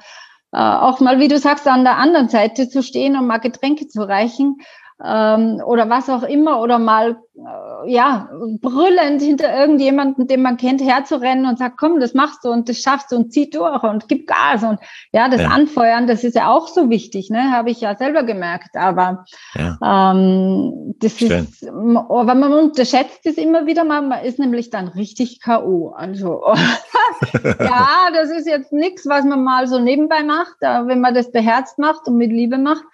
äh, 0.52 0.58
auch 0.58 1.00
mal, 1.00 1.18
wie 1.18 1.28
du 1.28 1.38
sagst, 1.38 1.66
an 1.66 1.84
der 1.84 1.96
anderen 1.96 2.28
Seite 2.28 2.68
zu 2.68 2.82
stehen 2.82 3.16
und 3.16 3.26
mal 3.26 3.38
Getränke 3.38 3.88
zu 3.88 4.02
reichen 4.02 4.58
ähm, 5.04 5.60
oder 5.66 5.90
was 5.90 6.08
auch 6.08 6.22
immer 6.22 6.60
oder 6.60 6.78
mal 6.78 7.18
äh, 7.34 7.92
ja 7.92 8.30
brüllend 8.62 9.20
hinter 9.20 9.54
irgendjemanden, 9.54 10.26
den 10.26 10.40
man 10.40 10.56
kennt, 10.56 10.80
herzurennen 10.80 11.44
und 11.44 11.58
sagt, 11.58 11.76
komm, 11.76 12.00
das 12.00 12.14
machst 12.14 12.44
du 12.44 12.48
und 12.48 12.70
das 12.70 12.78
schaffst 12.78 13.12
du 13.12 13.16
und 13.16 13.30
zieh 13.30 13.50
durch 13.50 13.82
und 13.82 14.08
gib 14.08 14.26
Gas 14.26 14.62
und 14.62 14.80
ja, 15.12 15.28
das 15.28 15.42
ja. 15.42 15.48
Anfeuern, 15.48 16.06
das 16.06 16.24
ist 16.24 16.34
ja 16.34 16.48
auch 16.48 16.68
so 16.68 16.88
wichtig, 16.88 17.28
ne, 17.28 17.52
habe 17.52 17.70
ich 17.70 17.82
ja 17.82 17.94
selber 17.94 18.22
gemerkt. 18.22 18.74
Aber 18.74 19.26
ja. 19.54 20.12
ähm, 20.12 20.94
das 20.98 21.18
Schön. 21.18 21.44
ist, 21.44 21.68
aber 21.68 22.34
man 22.34 22.54
unterschätzt 22.54 23.20
es 23.24 23.36
immer 23.36 23.66
wieder 23.66 23.84
mal, 23.84 24.00
man 24.00 24.24
ist 24.24 24.38
nämlich 24.38 24.70
dann 24.70 24.88
richtig 24.88 25.42
KO. 25.42 25.92
Also 25.94 26.42
ja, 27.44 27.88
das 28.14 28.30
ist 28.30 28.46
jetzt 28.46 28.72
nichts, 28.72 29.06
was 29.06 29.26
man 29.26 29.44
mal 29.44 29.68
so 29.68 29.78
nebenbei 29.78 30.22
macht, 30.22 30.56
wenn 30.60 31.00
man 31.02 31.12
das 31.12 31.30
beherzt 31.32 31.78
macht 31.78 32.08
und 32.08 32.16
mit 32.16 32.30
Liebe 32.30 32.56
macht 32.56 32.84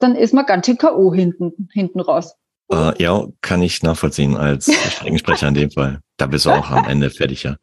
dann 0.00 0.16
ist 0.16 0.34
man 0.34 0.46
ganz 0.46 0.66
schön 0.66 0.78
K.O. 0.78 1.14
hinten, 1.14 1.68
hinten 1.72 2.00
raus. 2.00 2.34
Äh, 2.72 3.02
ja, 3.02 3.26
kann 3.40 3.62
ich 3.62 3.82
nachvollziehen 3.82 4.36
als 4.36 4.72
Streckensprecher 4.92 5.48
in 5.48 5.54
dem 5.54 5.70
Fall. 5.70 6.00
Da 6.16 6.26
bist 6.26 6.46
du 6.46 6.50
auch 6.50 6.70
am 6.70 6.86
Ende 6.86 7.10
fertig, 7.10 7.42
ja. 7.42 7.56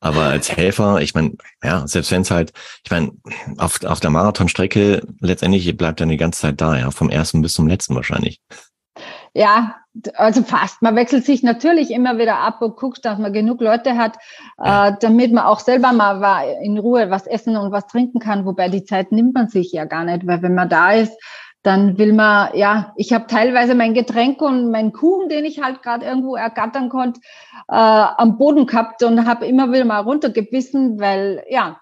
Aber 0.00 0.22
als 0.22 0.50
Helfer, 0.50 1.00
ich 1.00 1.14
meine, 1.14 1.34
ja, 1.62 1.86
selbst 1.86 2.10
wenn 2.10 2.22
es 2.22 2.30
halt, 2.32 2.52
ich 2.84 2.90
meine, 2.90 3.12
auf, 3.58 3.84
auf 3.84 4.00
der 4.00 4.10
Marathonstrecke 4.10 5.06
letztendlich 5.20 5.76
bleibt 5.76 6.00
dann 6.00 6.08
die 6.08 6.16
ganze 6.16 6.40
Zeit 6.40 6.60
da, 6.60 6.76
ja, 6.76 6.90
vom 6.90 7.08
ersten 7.08 7.40
bis 7.40 7.52
zum 7.52 7.68
letzten 7.68 7.94
wahrscheinlich. 7.94 8.40
Ja, 9.32 9.76
also 10.16 10.42
fast. 10.42 10.82
Man 10.82 10.96
wechselt 10.96 11.24
sich 11.24 11.42
natürlich 11.42 11.90
immer 11.90 12.18
wieder 12.18 12.38
ab 12.38 12.60
und 12.62 12.76
guckt, 12.76 13.04
dass 13.04 13.18
man 13.18 13.32
genug 13.32 13.60
Leute 13.60 13.96
hat, 13.96 14.16
ja. 14.58 14.88
äh, 14.88 14.96
damit 15.00 15.32
man 15.32 15.44
auch 15.44 15.60
selber 15.60 15.92
mal 15.92 16.42
in 16.62 16.78
Ruhe 16.78 17.10
was 17.10 17.26
essen 17.26 17.56
und 17.56 17.72
was 17.72 17.86
trinken 17.86 18.18
kann. 18.18 18.44
Wobei 18.44 18.68
die 18.68 18.84
Zeit 18.84 19.12
nimmt 19.12 19.34
man 19.34 19.48
sich 19.48 19.72
ja 19.72 19.84
gar 19.84 20.04
nicht, 20.04 20.26
weil 20.26 20.42
wenn 20.42 20.54
man 20.54 20.68
da 20.68 20.92
ist, 20.92 21.16
dann 21.62 21.96
will 21.96 22.12
man, 22.12 22.50
ja, 22.56 22.92
ich 22.96 23.12
habe 23.12 23.26
teilweise 23.26 23.74
mein 23.74 23.94
Getränk 23.94 24.42
und 24.42 24.70
meinen 24.70 24.92
Kuchen, 24.92 25.28
den 25.28 25.44
ich 25.44 25.62
halt 25.62 25.82
gerade 25.82 26.04
irgendwo 26.04 26.34
ergattern 26.34 26.88
konnte, 26.88 27.20
äh, 27.68 27.74
am 27.74 28.36
Boden 28.36 28.66
gehabt 28.66 29.02
und 29.02 29.26
habe 29.26 29.46
immer 29.46 29.72
wieder 29.72 29.84
mal 29.84 30.00
runtergebissen, 30.00 30.98
weil 30.98 31.44
ja, 31.48 31.78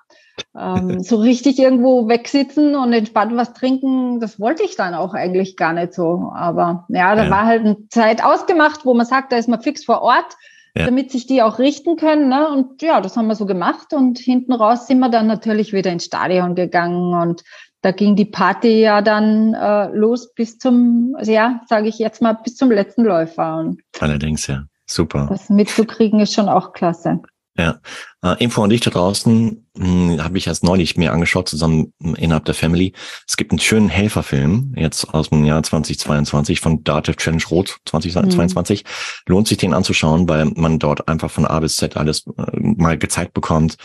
ähm, 0.58 1.00
so 1.02 1.16
richtig 1.16 1.58
irgendwo 1.58 2.08
wegsitzen 2.08 2.74
und 2.74 2.92
entspannt 2.92 3.34
was 3.36 3.54
trinken, 3.54 4.20
das 4.20 4.38
wollte 4.38 4.62
ich 4.62 4.76
dann 4.76 4.94
auch 4.94 5.14
eigentlich 5.14 5.56
gar 5.56 5.72
nicht 5.72 5.94
so. 5.94 6.30
Aber 6.34 6.86
ja, 6.88 7.14
da 7.14 7.24
ja. 7.24 7.30
war 7.30 7.46
halt 7.46 7.64
eine 7.64 7.88
Zeit 7.88 8.22
ausgemacht, 8.22 8.84
wo 8.84 8.92
man 8.92 9.06
sagt, 9.06 9.32
da 9.32 9.36
ist 9.36 9.48
man 9.48 9.62
fix 9.62 9.84
vor 9.84 10.02
Ort. 10.02 10.36
ja. 10.76 10.84
damit 10.84 11.10
sich 11.10 11.26
die 11.26 11.42
auch 11.42 11.58
richten 11.58 11.96
können. 11.96 12.28
Ne? 12.28 12.48
Und 12.48 12.80
ja, 12.80 13.00
das 13.00 13.16
haben 13.16 13.26
wir 13.26 13.34
so 13.34 13.44
gemacht. 13.46 13.92
Und 13.92 14.18
hinten 14.18 14.52
raus 14.52 14.86
sind 14.86 15.00
wir 15.00 15.08
dann 15.08 15.26
natürlich 15.26 15.72
wieder 15.72 15.90
ins 15.90 16.04
Stadion 16.04 16.54
gegangen 16.54 17.14
und 17.14 17.42
da 17.82 17.92
ging 17.92 18.16
die 18.16 18.26
Party 18.26 18.80
ja 18.80 19.00
dann 19.02 19.54
äh, 19.54 19.88
los 19.88 20.32
bis 20.34 20.58
zum, 20.58 21.14
also 21.16 21.32
ja, 21.32 21.62
sage 21.66 21.88
ich 21.88 21.98
jetzt 21.98 22.20
mal, 22.20 22.34
bis 22.34 22.56
zum 22.56 22.70
letzten 22.70 23.04
Läufer. 23.04 23.58
Und 23.58 23.80
Allerdings, 23.98 24.46
ja. 24.46 24.64
Super. 24.86 25.26
Das 25.30 25.48
mitzukriegen 25.48 26.18
ist 26.20 26.34
schon 26.34 26.48
auch 26.48 26.72
klasse. 26.72 27.20
Ja, 27.60 27.78
äh, 28.22 28.42
Info 28.42 28.62
an 28.62 28.70
dich 28.70 28.80
da 28.80 28.90
draußen 28.90 29.66
hm, 29.76 30.24
habe 30.24 30.38
ich 30.38 30.46
erst 30.46 30.64
neulich 30.64 30.96
mir 30.96 31.12
angeschaut, 31.12 31.46
zusammen 31.46 31.92
innerhalb 32.16 32.46
der 32.46 32.54
Family. 32.54 32.94
Es 33.28 33.36
gibt 33.36 33.52
einen 33.52 33.58
schönen 33.58 33.90
Helferfilm, 33.90 34.72
jetzt 34.78 35.12
aus 35.12 35.28
dem 35.28 35.44
Jahr 35.44 35.62
2022 35.62 36.58
von 36.58 36.82
Dative 36.84 37.16
Challenge 37.16 37.42
Rot 37.50 37.76
2022. 37.84 38.84
Mhm. 38.84 38.88
Lohnt 39.26 39.48
sich 39.48 39.58
den 39.58 39.74
anzuschauen, 39.74 40.26
weil 40.26 40.46
man 40.46 40.78
dort 40.78 41.06
einfach 41.06 41.30
von 41.30 41.44
A 41.44 41.60
bis 41.60 41.76
Z 41.76 41.98
alles 41.98 42.26
äh, 42.26 42.58
mal 42.58 42.96
gezeigt 42.96 43.34
bekommt, 43.34 43.76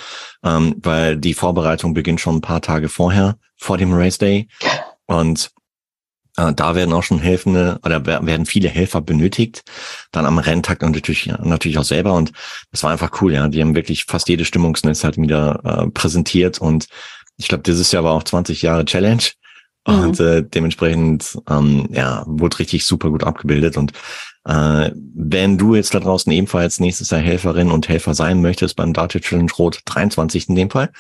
ähm, 0.42 0.76
weil 0.78 1.18
die 1.18 1.34
Vorbereitung 1.34 1.94
beginnt 1.94 2.22
schon 2.22 2.38
ein 2.38 2.42
paar 2.42 2.62
Tage 2.62 2.88
vorher, 2.88 3.36
vor 3.58 3.78
dem 3.78 3.92
Race 3.92 4.20
Day. 4.20 4.48
Und 5.06 5.52
da 6.36 6.76
werden 6.76 6.94
auch 6.94 7.04
schon 7.04 7.20
Helfende 7.20 7.80
oder 7.84 8.06
werden 8.06 8.46
viele 8.46 8.68
Helfer 8.68 9.02
benötigt. 9.02 9.64
Dann 10.12 10.26
am 10.26 10.38
Renntag 10.38 10.82
natürlich, 10.82 11.28
natürlich 11.42 11.78
auch 11.78 11.84
selber. 11.84 12.14
Und 12.14 12.32
das 12.72 12.84
war 12.84 12.92
einfach 12.92 13.22
cool, 13.22 13.34
ja. 13.34 13.48
Die 13.48 13.62
haben 13.62 13.76
wirklich 13.76 14.06
fast 14.06 14.28
jede 14.28 14.46
Stimmungsnetz 14.46 15.04
halt 15.04 15.18
wieder 15.18 15.62
äh, 15.64 15.90
präsentiert. 15.92 16.60
Und 16.60 16.88
ich 17.38 17.48
glaube, 17.48 17.64
dieses 17.64 17.92
Jahr 17.92 18.04
war 18.04 18.14
auch 18.14 18.24
20 18.24 18.62
Jahre 18.62 18.86
Challenge. 18.86 19.24
Mhm. 19.88 20.00
Und 20.00 20.20
äh, 20.20 20.44
dementsprechend, 20.44 21.38
ähm, 21.50 21.88
ja, 21.92 22.24
wurde 22.28 22.60
richtig 22.60 22.86
super 22.86 23.10
gut 23.10 23.24
abgebildet. 23.24 23.78
Und 23.78 23.94
äh, 24.46 24.92
wenn 24.94 25.58
du 25.58 25.76
jetzt 25.76 25.94
da 25.94 26.00
draußen 26.00 26.32
ebenfalls 26.32 26.80
nächstes 26.80 27.10
Jahr 27.10 27.22
Helferin 27.22 27.72
und 27.72 27.88
Helfer 27.88 28.14
sein 28.14 28.42
möchtest 28.42 28.76
beim 28.76 28.94
Data 28.94 29.20
Challenge 29.20 29.52
Rot 29.58 29.80
23 29.86 30.50
in 30.50 30.56
dem 30.56 30.70
Fall, 30.70 30.92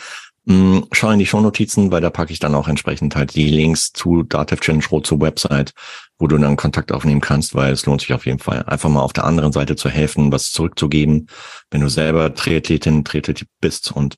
schau 0.47 1.09
in 1.09 1.19
die 1.19 1.25
Shownotizen, 1.25 1.91
weil 1.91 2.01
da 2.01 2.11
packe 2.11 2.31
ich 2.31 2.39
dann 2.39 2.53
auch 2.53 2.67
entsprechend 2.67 3.15
halt 3.15 3.33
die 3.35 3.49
Links 3.49 3.91
zu 3.93 4.21
Datev 4.21 4.61
Challenge 4.61 4.85
Road 4.91 5.07
zur 5.07 5.19
Website, 5.19 5.73
wo 6.19 6.27
du 6.27 6.37
dann 6.37 6.55
Kontakt 6.55 6.91
aufnehmen 6.91 7.21
kannst, 7.21 7.55
weil 7.55 7.73
es 7.73 7.85
lohnt 7.85 8.01
sich 8.01 8.13
auf 8.13 8.27
jeden 8.27 8.37
Fall, 8.37 8.63
einfach 8.63 8.89
mal 8.89 9.01
auf 9.01 9.13
der 9.13 9.23
anderen 9.23 9.51
Seite 9.51 9.75
zu 9.75 9.89
helfen, 9.89 10.31
was 10.31 10.51
zurückzugeben. 10.51 11.27
Wenn 11.71 11.81
du 11.81 11.89
selber 11.89 12.33
Triathletin, 12.35 13.03
Triathlet 13.03 13.47
bist 13.59 13.91
und 13.91 14.17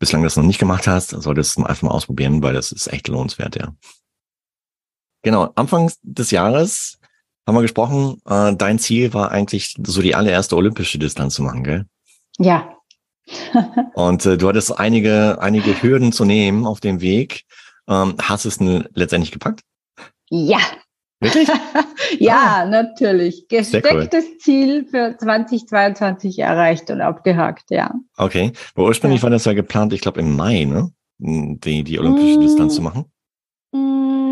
bislang 0.00 0.24
das 0.24 0.36
noch 0.36 0.44
nicht 0.44 0.58
gemacht 0.58 0.88
hast, 0.88 1.10
solltest 1.10 1.56
du 1.56 1.62
einfach 1.62 1.82
mal 1.82 1.92
ausprobieren, 1.92 2.42
weil 2.42 2.54
das 2.54 2.72
ist 2.72 2.92
echt 2.92 3.06
lohnenswert, 3.06 3.54
ja. 3.56 3.74
Genau, 5.22 5.52
Anfang 5.54 5.90
des 6.02 6.32
Jahres 6.32 6.98
haben 7.46 7.54
wir 7.54 7.62
gesprochen, 7.62 8.20
äh, 8.26 8.54
dein 8.56 8.78
Ziel 8.78 9.14
war 9.14 9.30
eigentlich 9.30 9.76
so 9.86 10.02
die 10.02 10.14
allererste 10.14 10.56
olympische 10.56 10.98
Distanz 10.98 11.34
zu 11.34 11.42
machen, 11.42 11.62
gell? 11.62 11.86
Ja, 12.38 12.76
und 13.94 14.26
äh, 14.26 14.36
du 14.36 14.48
hattest 14.48 14.78
einige, 14.78 15.38
einige 15.40 15.82
Hürden 15.82 16.12
zu 16.12 16.24
nehmen 16.24 16.66
auf 16.66 16.80
dem 16.80 17.00
Weg. 17.00 17.44
Ähm, 17.88 18.14
hast 18.20 18.44
es 18.44 18.58
letztendlich 18.60 19.32
gepackt? 19.32 19.60
Ja. 20.30 20.58
Wirklich? 21.20 21.48
ja, 22.18 22.62
ah. 22.62 22.64
natürlich. 22.66 23.46
Gestecktes 23.48 24.24
cool. 24.24 24.38
Ziel 24.38 24.86
für 24.90 25.16
2022 25.16 26.38
erreicht 26.38 26.90
und 26.90 27.00
abgehakt, 27.00 27.70
ja. 27.70 27.92
Okay. 28.16 28.52
Aber 28.74 28.86
ursprünglich 28.86 29.20
ja. 29.20 29.24
war 29.24 29.30
das 29.30 29.44
ja 29.44 29.52
geplant, 29.52 29.92
ich 29.92 30.00
glaube 30.00 30.20
im 30.20 30.36
Mai, 30.36 30.64
ne? 30.64 30.90
Die, 31.18 31.84
die 31.84 31.98
olympische 31.98 32.38
mm. 32.38 32.40
Distanz 32.40 32.74
zu 32.74 32.82
machen. 32.82 33.04
Mm, 33.72 34.23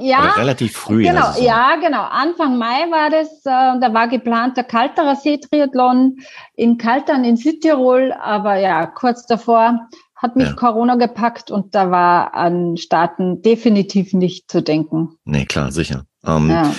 ja. 0.00 0.30
Relativ 0.36 0.76
früh. 0.76 1.02
Genau, 1.02 1.32
ja, 1.40 1.76
genau. 1.76 2.02
Anfang 2.02 2.58
Mai 2.58 2.90
war 2.90 3.10
das, 3.10 3.28
äh, 3.44 3.80
da 3.80 3.92
war 3.92 4.08
geplant 4.08 4.56
der 4.56 4.64
Kalterer 4.64 5.16
See-Triathlon 5.16 6.18
in 6.54 6.78
Kaltern 6.78 7.24
in 7.24 7.36
Südtirol, 7.36 8.12
aber 8.12 8.56
ja, 8.56 8.86
kurz 8.86 9.26
davor 9.26 9.88
hat 10.16 10.36
mich 10.36 10.48
ja. 10.48 10.54
Corona 10.54 10.96
gepackt 10.96 11.50
und 11.50 11.74
da 11.74 11.90
war 11.90 12.34
an 12.34 12.76
Starten 12.76 13.42
definitiv 13.42 14.12
nicht 14.12 14.50
zu 14.50 14.62
denken. 14.62 15.10
Nee, 15.24 15.44
klar, 15.44 15.70
sicher. 15.70 16.04
Ähm, 16.24 16.50
ja. 16.50 16.72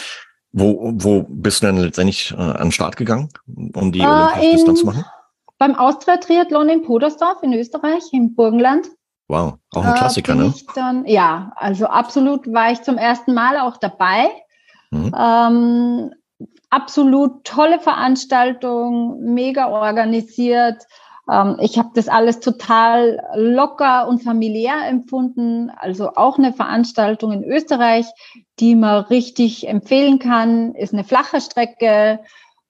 wo, 0.51 0.91
wo 0.95 1.25
bist 1.29 1.61
du 1.61 1.67
denn 1.67 1.77
letztendlich 1.77 2.31
äh, 2.31 2.41
an 2.41 2.67
den 2.67 2.71
Start 2.71 2.97
gegangen, 2.97 3.29
um 3.75 3.91
die 3.91 3.99
äh, 3.99 4.05
Olympische 4.05 4.51
Distanz 4.51 4.79
zu 4.79 4.85
machen? 4.85 5.05
Beim 5.59 5.75
Austria-Triathlon 5.75 6.69
in 6.69 6.83
Podersdorf 6.83 7.41
in 7.41 7.53
Österreich, 7.53 8.03
im 8.11 8.35
Burgenland. 8.35 8.87
Wow, 9.27 9.55
auch 9.73 9.83
ein 9.83 9.95
Klassiker, 9.95 10.35
ne? 10.35 10.53
Dann, 10.73 11.05
ja, 11.05 11.51
also 11.55 11.87
absolut 11.87 12.51
war 12.51 12.71
ich 12.71 12.81
zum 12.81 12.97
ersten 12.97 13.33
Mal 13.33 13.57
auch 13.57 13.77
dabei. 13.77 14.29
Mhm. 14.91 15.13
Ähm, 15.17 16.13
absolut 16.69 17.43
tolle 17.43 17.79
Veranstaltung, 17.79 19.19
mega 19.33 19.67
organisiert. 19.67 20.83
Ähm, 21.29 21.57
ich 21.59 21.77
habe 21.77 21.89
das 21.93 22.07
alles 22.07 22.39
total 22.39 23.21
locker 23.35 24.07
und 24.07 24.23
familiär 24.23 24.87
empfunden. 24.87 25.71
Also 25.75 26.11
auch 26.15 26.37
eine 26.37 26.53
Veranstaltung 26.53 27.33
in 27.33 27.43
Österreich, 27.43 28.05
die 28.59 28.75
man 28.75 29.03
richtig 29.05 29.67
empfehlen 29.67 30.19
kann, 30.19 30.73
ist 30.73 30.93
eine 30.93 31.03
flache 31.03 31.41
Strecke, 31.41 32.21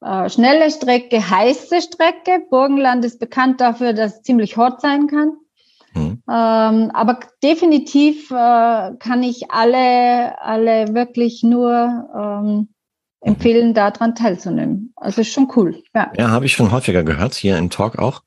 äh, 0.02 0.30
schnelle 0.30 0.72
Strecke, 0.72 1.30
heiße 1.30 1.82
Strecke. 1.82 2.46
Burgenland 2.50 3.06
ist 3.06 3.20
bekannt 3.20 3.62
dafür, 3.62 3.94
dass 3.94 4.16
es 4.16 4.22
ziemlich 4.24 4.58
hot 4.58 4.82
sein 4.82 5.08
kann. 5.08 5.34
Mhm. 5.98 6.24
Ähm, 6.30 6.92
aber 6.94 7.20
definitiv 7.44 8.32
äh, 8.32 8.96
kann 9.00 9.24
ich 9.24 9.52
alle, 9.52 10.42
alle 10.42 10.94
wirklich 10.94 11.44
nur 11.44 12.10
ähm, 12.16 12.70
empfehlen, 13.22 13.74
daran 13.74 14.16
teilzunehmen. 14.16 14.94
Also 14.96 15.22
ist 15.22 15.34
schon 15.34 15.52
cool. 15.56 15.82
Ja, 15.94 16.12
ja 16.16 16.30
habe 16.30 16.46
ich 16.46 16.54
schon 16.54 16.72
häufiger 16.72 17.04
gehört, 17.04 17.34
hier 17.36 17.58
im 17.58 17.70
Talk 17.70 17.98
auch. 17.98 18.22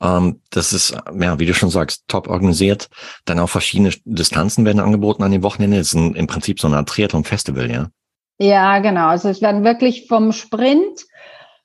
Ähm, 0.00 0.40
das 0.50 0.72
ist, 0.72 0.96
ja, 1.18 1.38
wie 1.38 1.46
du 1.46 1.54
schon 1.54 1.70
sagst, 1.70 2.04
top 2.08 2.28
organisiert. 2.28 2.88
Dann 3.24 3.38
auch 3.40 3.48
verschiedene 3.48 3.92
Distanzen 4.04 4.64
werden 4.64 4.80
angeboten 4.80 5.22
an 5.22 5.32
den 5.32 5.42
Wochenenden. 5.42 5.78
Das 5.78 5.88
ist 5.88 5.94
ein, 5.94 6.14
im 6.14 6.26
Prinzip 6.26 6.60
so 6.60 6.68
Art 6.68 6.88
Triathlon-Festival, 6.88 7.70
ja? 7.70 7.88
Ja, 8.38 8.78
genau. 8.78 9.08
Also 9.08 9.28
es 9.28 9.42
werden 9.42 9.64
wirklich 9.64 10.06
vom 10.06 10.32
Sprint 10.32 11.04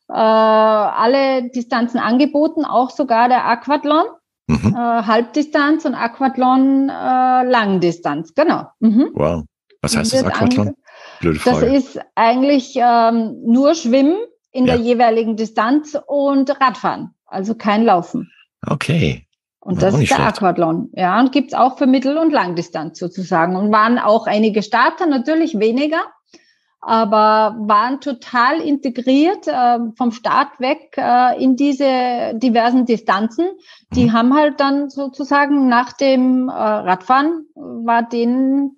äh, 0.09 0.13
alle 0.13 1.49
Distanzen 1.49 1.99
angeboten, 1.99 2.65
auch 2.65 2.89
sogar 2.89 3.29
der 3.29 3.45
Aquathlon. 3.45 4.05
Mhm. 4.47 4.75
Äh, 4.75 4.77
Halbdistanz 4.77 5.85
und 5.85 5.95
Aquathlon 5.95 6.89
äh, 6.89 7.43
Langdistanz, 7.43 8.33
genau. 8.33 8.67
Mhm. 8.79 9.09
Wow. 9.13 9.43
Was 9.81 9.95
heißt 9.95 10.13
das 10.13 10.23
Aquathlon? 10.23 10.75
Blöde 11.19 11.39
Frage. 11.39 11.65
Das 11.71 11.83
ist 11.83 11.99
eigentlich 12.15 12.73
ähm, 12.75 13.41
nur 13.45 13.75
Schwimmen 13.75 14.17
in 14.51 14.65
ja. 14.65 14.75
der 14.75 14.83
jeweiligen 14.83 15.35
Distanz 15.35 15.97
und 16.07 16.49
Radfahren, 16.61 17.13
also 17.25 17.55
kein 17.55 17.83
Laufen. 17.83 18.31
Okay. 18.65 19.27
Und 19.59 19.81
das 19.81 19.93
ist 19.93 20.09
der 20.09 20.15
schlecht. 20.15 20.21
Aquathlon. 20.21 20.89
Ja, 20.93 21.19
und 21.19 21.31
gibt's 21.31 21.53
auch 21.53 21.77
für 21.77 21.87
Mittel- 21.87 22.17
und 22.17 22.31
Langdistanz 22.31 22.99
sozusagen. 22.99 23.55
Und 23.55 23.71
waren 23.71 23.97
auch 23.97 24.27
einige 24.27 24.61
Starter, 24.61 25.05
natürlich 25.05 25.57
weniger 25.57 26.03
aber 26.85 27.55
waren 27.59 28.01
total 28.01 28.59
integriert 28.59 29.47
äh, 29.47 29.79
vom 29.95 30.11
Start 30.11 30.59
weg 30.59 30.95
äh, 30.97 31.41
in 31.41 31.55
diese 31.55 32.33
diversen 32.35 32.85
Distanzen. 32.85 33.45
Die 33.93 34.05
mhm. 34.05 34.13
haben 34.13 34.35
halt 34.35 34.59
dann 34.59 34.89
sozusagen 34.89 35.69
nach 35.69 35.93
dem 35.93 36.49
äh, 36.49 36.51
Radfahren 36.51 37.45
war 37.55 38.03
den 38.03 38.71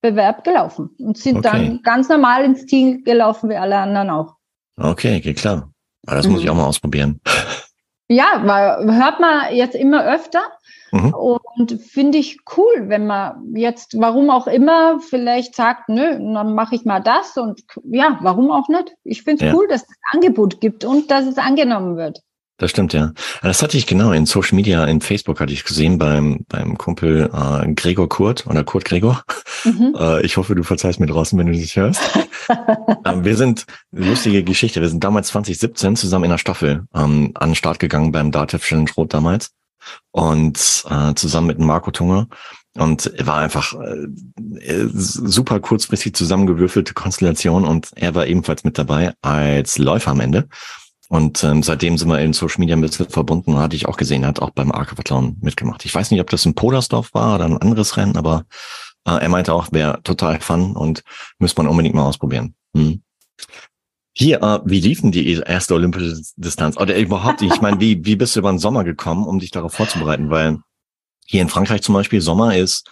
Bewerb 0.00 0.44
gelaufen 0.44 0.90
und 1.00 1.18
sind 1.18 1.38
okay. 1.38 1.48
dann 1.50 1.80
ganz 1.82 2.08
normal 2.08 2.44
ins 2.44 2.66
Ziel 2.66 3.02
gelaufen 3.02 3.50
wie 3.50 3.56
alle 3.56 3.78
anderen 3.78 4.10
auch. 4.10 4.34
Okay, 4.76 5.20
geht 5.20 5.38
klar. 5.38 5.72
Aber 6.06 6.16
das 6.16 6.26
mhm. 6.26 6.34
muss 6.34 6.42
ich 6.42 6.50
auch 6.50 6.54
mal 6.54 6.66
ausprobieren. 6.66 7.20
Ja, 8.10 8.40
weil, 8.44 8.96
hört 8.96 9.20
man 9.20 9.54
jetzt 9.54 9.74
immer 9.74 10.02
öfter. 10.04 10.40
Mhm. 10.92 11.14
Und 11.14 11.80
finde 11.82 12.18
ich 12.18 12.38
cool, 12.56 12.84
wenn 12.88 13.06
man 13.06 13.54
jetzt, 13.54 13.98
warum 13.98 14.30
auch 14.30 14.46
immer, 14.46 15.00
vielleicht 15.00 15.54
sagt, 15.54 15.88
nö, 15.88 16.18
dann 16.18 16.54
mache 16.54 16.74
ich 16.74 16.84
mal 16.84 17.00
das 17.00 17.36
und 17.36 17.62
ja, 17.90 18.18
warum 18.22 18.50
auch 18.50 18.68
nicht? 18.68 18.94
Ich 19.04 19.22
finde 19.22 19.44
es 19.44 19.50
ja. 19.50 19.56
cool, 19.56 19.68
dass 19.68 19.82
es 19.82 19.88
ein 19.88 20.18
Angebot 20.18 20.60
gibt 20.60 20.84
und 20.84 21.10
dass 21.10 21.26
es 21.26 21.38
angenommen 21.38 21.96
wird. 21.96 22.22
Das 22.60 22.72
stimmt, 22.72 22.92
ja. 22.92 23.12
Das 23.40 23.62
hatte 23.62 23.76
ich 23.78 23.86
genau 23.86 24.10
in 24.10 24.26
Social 24.26 24.56
Media, 24.56 24.84
in 24.84 25.00
Facebook 25.00 25.38
hatte 25.38 25.52
ich 25.52 25.64
gesehen 25.64 25.96
beim, 25.96 26.44
beim 26.48 26.76
Kumpel 26.76 27.30
äh, 27.32 27.72
Gregor 27.72 28.08
Kurt 28.08 28.48
oder 28.48 28.64
Kurt 28.64 28.84
Gregor. 28.84 29.22
Mhm. 29.64 29.94
Äh, 29.98 30.24
ich 30.24 30.36
hoffe, 30.36 30.54
du 30.54 30.62
verzeihst 30.62 31.00
mir 31.00 31.06
draußen, 31.06 31.38
wenn 31.38 31.46
du 31.46 31.58
das 31.58 31.74
hörst. 31.74 32.00
ähm, 33.04 33.24
wir 33.24 33.36
sind, 33.36 33.66
lustige 33.90 34.44
Geschichte, 34.44 34.80
wir 34.80 34.88
sind 34.88 35.02
damals 35.02 35.28
2017 35.28 35.96
zusammen 35.96 36.24
in 36.24 36.30
der 36.30 36.38
Staffel 36.38 36.84
ähm, 36.94 37.32
an 37.34 37.50
den 37.50 37.54
Start 37.54 37.78
gegangen 37.78 38.12
beim 38.12 38.30
Dativ 38.30 38.62
Challenge 38.64 38.90
Rot 38.96 39.14
damals 39.14 39.50
und 40.10 40.84
äh, 40.88 41.14
zusammen 41.14 41.48
mit 41.48 41.58
Marco 41.58 41.90
Tunge. 41.90 42.28
Und 42.76 43.06
er 43.06 43.26
war 43.26 43.38
einfach 43.38 43.74
äh, 43.74 44.86
super 44.92 45.58
kurzfristig 45.58 46.14
zusammengewürfelte 46.14 46.94
Konstellation 46.94 47.64
und 47.64 47.90
er 47.96 48.14
war 48.14 48.26
ebenfalls 48.26 48.62
mit 48.64 48.78
dabei 48.78 49.14
als 49.20 49.78
Läufer 49.78 50.12
am 50.12 50.20
Ende. 50.20 50.48
Und 51.08 51.42
ähm, 51.42 51.62
seitdem 51.62 51.96
sind 51.96 52.08
wir 52.08 52.20
in 52.20 52.34
Social 52.34 52.60
Media 52.60 52.76
ein 52.76 52.82
bisschen 52.82 53.08
verbunden 53.08 53.54
und 53.54 53.60
hatte 53.60 53.76
ich 53.76 53.86
auch 53.86 53.96
gesehen, 53.96 54.22
er 54.22 54.28
hat 54.28 54.40
auch 54.40 54.50
beim 54.50 54.70
Arkavathlon 54.70 55.38
mitgemacht. 55.40 55.84
Ich 55.86 55.94
weiß 55.94 56.10
nicht, 56.10 56.20
ob 56.20 56.28
das 56.30 56.44
in 56.44 56.54
Podersdorf 56.54 57.14
war 57.14 57.36
oder 57.36 57.46
ein 57.46 57.56
anderes 57.56 57.96
Rennen, 57.96 58.16
aber 58.16 58.44
äh, 59.06 59.12
er 59.12 59.28
meinte 59.28 59.54
auch, 59.54 59.72
wäre 59.72 60.02
total 60.02 60.40
fun 60.40 60.76
und 60.76 61.02
müsste 61.38 61.62
man 61.62 61.70
unbedingt 61.70 61.94
mal 61.94 62.04
ausprobieren. 62.04 62.54
Hm. 62.76 63.02
Hier, 64.18 64.42
äh, 64.42 64.58
wie 64.64 64.80
lief 64.80 65.00
denn 65.00 65.12
die 65.12 65.32
erste 65.34 65.74
olympische 65.74 66.20
Distanz? 66.36 66.76
Oder 66.76 66.98
überhaupt, 66.98 67.40
ich 67.40 67.60
meine, 67.60 67.78
wie, 67.78 68.04
wie 68.04 68.16
bist 68.16 68.34
du 68.34 68.40
über 68.40 68.50
den 68.50 68.58
Sommer 68.58 68.82
gekommen, 68.82 69.24
um 69.24 69.38
dich 69.38 69.52
darauf 69.52 69.72
vorzubereiten? 69.72 70.28
Weil 70.28 70.58
hier 71.24 71.40
in 71.40 71.48
Frankreich 71.48 71.82
zum 71.82 71.94
Beispiel 71.94 72.20
Sommer 72.20 72.56
ist 72.56 72.90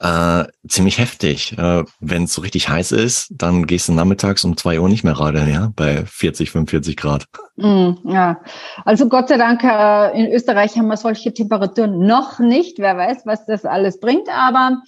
äh, 0.00 0.44
ziemlich 0.66 0.98
heftig. 0.98 1.56
Äh, 1.56 1.84
Wenn 2.00 2.24
es 2.24 2.34
so 2.34 2.42
richtig 2.42 2.68
heiß 2.68 2.90
ist, 2.90 3.28
dann 3.30 3.68
gehst 3.68 3.86
du 3.86 3.92
nachmittags 3.92 4.44
um 4.44 4.56
zwei 4.56 4.80
Uhr 4.80 4.88
nicht 4.88 5.04
mehr 5.04 5.12
radeln, 5.12 5.48
ja, 5.48 5.70
bei 5.76 6.04
40, 6.06 6.50
45 6.50 6.96
Grad. 6.96 7.26
Mm, 7.54 7.92
ja, 8.06 8.40
also 8.84 9.08
Gott 9.08 9.28
sei 9.28 9.36
Dank, 9.36 9.62
äh, 9.62 10.18
in 10.18 10.32
Österreich 10.32 10.76
haben 10.76 10.88
wir 10.88 10.96
solche 10.96 11.32
Temperaturen 11.32 12.04
noch 12.04 12.40
nicht. 12.40 12.80
Wer 12.80 12.96
weiß, 12.96 13.18
was 13.26 13.46
das 13.46 13.64
alles 13.64 14.00
bringt, 14.00 14.28
aber 14.28 14.82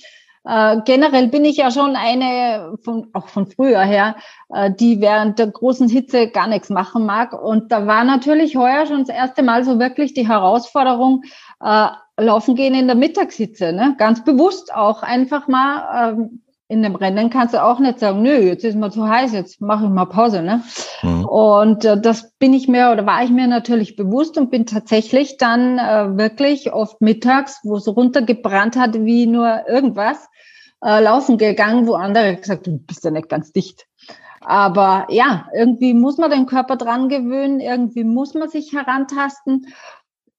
äh, 0.46 0.80
generell 0.84 1.28
bin 1.28 1.44
ich 1.44 1.56
ja 1.56 1.70
schon 1.70 1.96
eine, 1.96 2.76
von, 2.84 3.08
auch 3.12 3.28
von 3.28 3.46
früher 3.46 3.80
her, 3.80 4.16
äh, 4.50 4.70
die 4.70 5.00
während 5.00 5.38
der 5.38 5.48
großen 5.48 5.88
Hitze 5.88 6.28
gar 6.28 6.46
nichts 6.46 6.70
machen 6.70 7.04
mag. 7.04 7.32
Und 7.32 7.72
da 7.72 7.86
war 7.86 8.04
natürlich 8.04 8.56
heuer 8.56 8.86
schon 8.86 9.00
das 9.00 9.08
erste 9.08 9.42
Mal 9.42 9.64
so 9.64 9.78
wirklich 9.78 10.14
die 10.14 10.28
Herausforderung, 10.28 11.22
äh, 11.60 11.88
laufen 12.18 12.54
gehen 12.54 12.74
in 12.74 12.86
der 12.86 12.96
Mittagshitze. 12.96 13.72
Ne? 13.72 13.94
Ganz 13.98 14.24
bewusst 14.24 14.74
auch 14.74 15.02
einfach 15.02 15.48
mal 15.48 16.12
ähm, 16.12 16.42
in 16.68 16.82
dem 16.82 16.96
Rennen 16.96 17.30
kannst 17.30 17.54
du 17.54 17.62
auch 17.62 17.78
nicht 17.78 18.00
sagen, 18.00 18.22
nö, 18.22 18.34
jetzt 18.38 18.64
ist 18.64 18.76
mir 18.76 18.90
zu 18.90 19.08
heiß, 19.08 19.32
jetzt 19.32 19.60
mache 19.60 19.84
ich 19.84 19.90
mal 19.90 20.06
Pause. 20.06 20.42
Ne? 20.42 20.62
Mhm. 21.02 21.24
Und 21.24 21.84
äh, 21.84 22.00
das 22.00 22.32
bin 22.38 22.54
ich 22.54 22.66
mir 22.66 22.90
oder 22.90 23.06
war 23.06 23.22
ich 23.22 23.30
mir 23.30 23.46
natürlich 23.46 23.94
bewusst 23.94 24.36
und 24.36 24.50
bin 24.50 24.66
tatsächlich 24.66 25.36
dann 25.36 25.78
äh, 25.78 26.16
wirklich 26.16 26.72
oft 26.72 27.00
mittags, 27.00 27.60
wo 27.62 27.76
es 27.76 27.86
runtergebrannt 27.86 28.76
hat 28.76 28.94
wie 29.04 29.26
nur 29.26 29.68
irgendwas, 29.68 30.28
äh, 30.82 31.02
laufen 31.02 31.38
gegangen, 31.38 31.86
wo 31.86 31.94
andere 31.94 32.36
gesagt 32.36 32.66
du 32.66 32.78
bist 32.78 33.04
ja 33.04 33.10
nicht 33.10 33.28
ganz 33.28 33.52
dicht. 33.52 33.86
Aber 34.40 35.06
ja, 35.10 35.48
irgendwie 35.54 35.94
muss 35.94 36.18
man 36.18 36.30
den 36.30 36.46
Körper 36.46 36.76
dran 36.76 37.08
gewöhnen, 37.08 37.60
irgendwie 37.60 38.04
muss 38.04 38.34
man 38.34 38.48
sich 38.48 38.72
herantasten. 38.72 39.66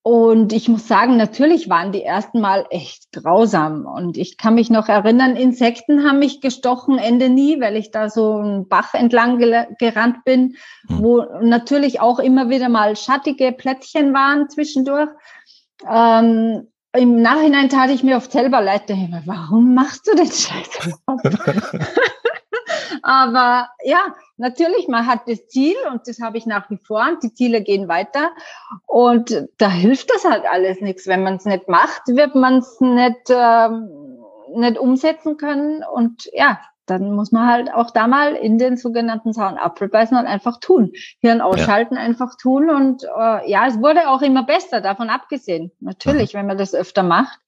Und 0.02 0.54
ich 0.54 0.70
muss 0.70 0.88
sagen, 0.88 1.18
natürlich 1.18 1.68
waren 1.68 1.92
die 1.92 2.04
ersten 2.04 2.40
Mal 2.40 2.66
echt 2.70 3.12
grausam. 3.12 3.86
Und 3.86 4.16
ich 4.16 4.38
kann 4.38 4.56
mich 4.56 4.70
noch 4.70 4.88
erinnern, 4.88 5.36
Insekten 5.36 6.08
haben 6.08 6.20
mich 6.20 6.40
gestochen, 6.40 6.98
Ende 6.98 7.28
nie, 7.28 7.60
weil 7.60 7.76
ich 7.76 7.92
da 7.92 8.10
so 8.10 8.38
einen 8.38 8.70
Bach 8.70 8.94
entlang 8.94 9.38
gerannt 9.78 10.24
bin, 10.24 10.56
hm. 10.88 11.04
wo 11.04 11.26
natürlich 11.42 12.00
auch 12.00 12.20
immer 12.20 12.50
wieder 12.50 12.70
mal 12.70 12.96
schattige 12.96 13.52
Plättchen 13.52 14.14
waren 14.14 14.50
zwischendurch. 14.50 15.10
Ähm, 15.86 16.70
im 16.94 17.22
Nachhinein 17.22 17.70
tat 17.70 17.90
ich 17.90 18.04
mir 18.04 18.18
oft 18.18 18.32
selber 18.32 18.62
leid, 18.62 18.84
warum 19.26 19.74
machst 19.74 20.08
du 20.08 20.16
den 20.16 20.32
Scheiß? 20.32 21.00
Aber 23.02 23.70
ja, 23.84 24.16
natürlich, 24.38 24.88
man 24.88 25.08
hat 25.08 25.22
das 25.28 25.48
Ziel 25.48 25.76
und 25.92 26.08
das 26.08 26.20
habe 26.20 26.38
ich 26.38 26.46
nach 26.46 26.70
wie 26.70 26.78
vor 26.78 27.06
und 27.10 27.24
die 27.24 27.34
Ziele 27.34 27.62
gehen 27.62 27.88
weiter. 27.88 28.32
Und 28.86 29.48
da 29.58 29.70
hilft 29.70 30.10
das 30.14 30.26
halt 30.26 30.46
alles 30.46 30.82
nichts. 30.82 31.08
Wenn 31.08 31.24
man 31.24 31.36
es 31.36 31.46
nicht 31.46 31.68
macht, 31.68 32.08
wird 32.08 32.36
man 32.36 32.58
es 32.58 32.80
nicht, 32.80 33.30
ähm, 33.30 34.18
nicht 34.56 34.78
umsetzen 34.78 35.38
können. 35.38 35.84
Und 35.84 36.30
ja, 36.34 36.60
dann 36.88 37.12
muss 37.12 37.32
man 37.32 37.48
halt 37.48 37.74
auch 37.74 37.92
da 37.92 38.08
mal 38.08 38.34
in 38.34 38.58
den 38.58 38.78
sogenannten 38.78 39.34
sauren 39.34 39.58
Apfel 39.58 39.90
beißen 39.90 40.18
und 40.18 40.26
einfach 40.26 40.60
tun. 40.60 40.94
Hirn 41.20 41.42
ausschalten, 41.42 41.96
ja. 41.96 42.02
einfach 42.02 42.36
tun. 42.36 42.70
Und 42.70 43.04
äh, 43.04 43.50
ja, 43.50 43.68
es 43.68 43.80
wurde 43.80 44.10
auch 44.10 44.22
immer 44.22 44.44
besser, 44.44 44.82
davon 44.82 45.10
abgesehen. 45.10 45.72
Natürlich, 45.80 46.34
mhm. 46.34 46.40
wenn 46.40 46.48
man 46.48 46.58
das 46.58 46.74
öfter 46.74 47.04
macht. 47.04 47.40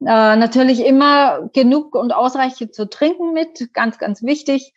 Äh, 0.00 0.36
natürlich 0.36 0.84
immer 0.84 1.48
genug 1.52 1.94
und 1.94 2.12
ausreichend 2.12 2.74
zu 2.74 2.88
trinken 2.88 3.32
mit, 3.32 3.72
ganz, 3.72 3.98
ganz 3.98 4.22
wichtig. 4.22 4.74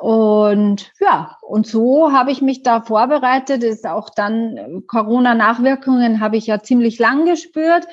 Und 0.00 0.92
ja, 0.98 1.36
und 1.42 1.66
so 1.66 2.10
habe 2.10 2.32
ich 2.32 2.40
mich 2.40 2.62
da 2.62 2.80
vorbereitet. 2.80 3.62
Ist 3.62 3.86
auch 3.86 4.08
dann 4.08 4.82
Corona-Nachwirkungen 4.86 6.20
habe 6.20 6.38
ich 6.38 6.46
ja 6.46 6.62
ziemlich 6.62 6.98
lang 6.98 7.26
gespürt, 7.26 7.86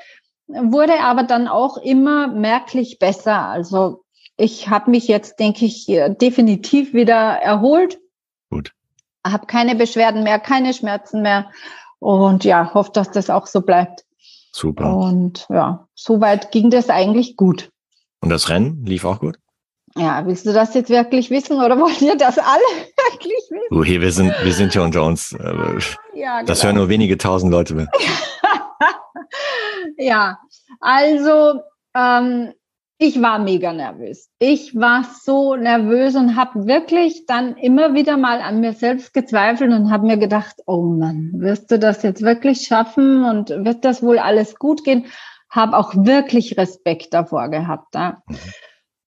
wurde 0.48 1.02
aber 1.02 1.24
dann 1.24 1.50
auch 1.50 1.78
immer 1.78 2.28
merklich 2.28 2.98
besser. 2.98 3.42
Also 3.50 4.06
ich 4.38 4.70
habe 4.70 4.92
mich 4.92 5.08
jetzt, 5.08 5.40
denke 5.40 5.66
ich, 5.66 5.86
definitiv 5.88 6.94
wieder 6.94 7.16
erholt. 7.16 8.00
Gut. 8.50 8.72
Habe 9.26 9.48
keine 9.48 9.76
Beschwerden 9.76 10.24
mehr, 10.24 10.40
keine 10.40 10.74
Schmerzen 10.74 11.22
mehr. 11.22 11.52
Und 12.00 12.44
ja, 12.46 12.74
hoffe, 12.74 12.92
dass 12.94 13.12
das 13.12 13.30
auch 13.30 13.48
so 13.48 13.62
bleibt. 13.62 14.06
Super. 14.52 14.96
Und 14.96 15.48
ja, 15.50 15.88
soweit 15.96 16.52
ging 16.52 16.70
das 16.70 16.90
eigentlich 16.90 17.36
gut. 17.36 17.72
Und 18.22 18.30
das 18.30 18.50
Rennen 18.50 18.86
lief 18.86 19.06
auch 19.06 19.20
gut? 19.20 19.38
Ja, 19.96 20.26
willst 20.26 20.46
du 20.46 20.54
das 20.54 20.74
jetzt 20.74 20.90
wirklich 20.90 21.30
wissen 21.30 21.62
oder 21.62 21.80
wollt 21.80 22.02
ihr 22.02 22.18
das 22.18 22.38
alle 22.38 22.62
wirklich 23.12 23.34
wissen? 23.50 23.60
Du, 23.70 23.84
hier, 23.84 24.02
wir 24.02 24.12
sind, 24.12 24.34
wir 24.44 24.54
sind 24.54 24.74
hier 24.74 24.84
unter 24.84 25.04
uns. 25.04 25.36
Ja, 26.14 26.42
das 26.42 26.62
genau. 26.62 26.70
hören 26.70 26.76
nur 26.78 26.90
wenige 26.90 27.16
tausend 27.20 27.52
Leute 27.52 27.76
mehr. 27.76 27.88
ja, 30.00 30.40
also 30.80 31.62
ähm, 31.94 32.54
ich 33.00 33.22
war 33.22 33.38
mega 33.38 33.74
nervös. 33.74 34.30
Ich 34.40 34.76
war 34.76 35.04
so 35.24 35.56
nervös 35.56 36.16
und 36.16 36.36
habe 36.36 36.66
wirklich 36.66 37.26
dann 37.28 37.56
immer 37.58 37.94
wieder 37.94 38.18
mal 38.18 38.42
an 38.42 38.60
mir 38.60 38.74
selbst 38.74 39.14
gezweifelt 39.14 39.72
und 39.72 39.92
habe 39.92 40.08
mir 40.08 40.18
gedacht, 40.18 40.56
oh 40.66 40.82
Mann, 40.82 41.32
wirst 41.36 41.70
du 41.70 41.78
das 41.78 42.02
jetzt 42.02 42.24
wirklich 42.24 42.62
schaffen 42.62 43.24
und 43.24 43.50
wird 43.50 43.86
das 43.86 44.02
wohl 44.02 44.18
alles 44.18 44.58
gut 44.58 44.84
gehen? 44.84 45.06
Habe 45.50 45.78
auch 45.78 45.94
wirklich 45.96 46.58
Respekt 46.58 47.14
davor 47.14 47.50
gehabt. 47.50 47.94
Ja. 47.94 48.18
Mhm. 48.28 48.38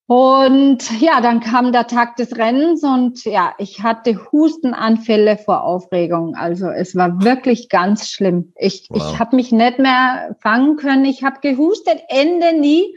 Und 0.07 1.01
ja, 1.01 1.21
dann 1.21 1.39
kam 1.39 1.71
der 1.71 1.87
Tag 1.87 2.17
des 2.17 2.37
Rennens 2.37 2.83
und 2.83 3.25
ja, 3.25 3.55
ich 3.59 3.85
hatte 3.85 4.19
Hustenanfälle 4.33 5.37
vor 5.37 5.63
Aufregung. 5.63 6.35
Also 6.35 6.69
es 6.69 6.97
war 6.97 7.23
wirklich 7.23 7.69
ganz 7.69 8.09
schlimm. 8.09 8.53
Ich, 8.57 8.89
wow. 8.91 8.99
ich 8.99 9.19
habe 9.21 9.37
mich 9.37 9.53
nicht 9.53 9.79
mehr 9.79 10.37
fangen 10.41 10.77
können. 10.77 11.05
Ich 11.05 11.23
habe 11.23 11.39
gehustet, 11.41 12.03
Ende 12.09 12.59
nie 12.59 12.93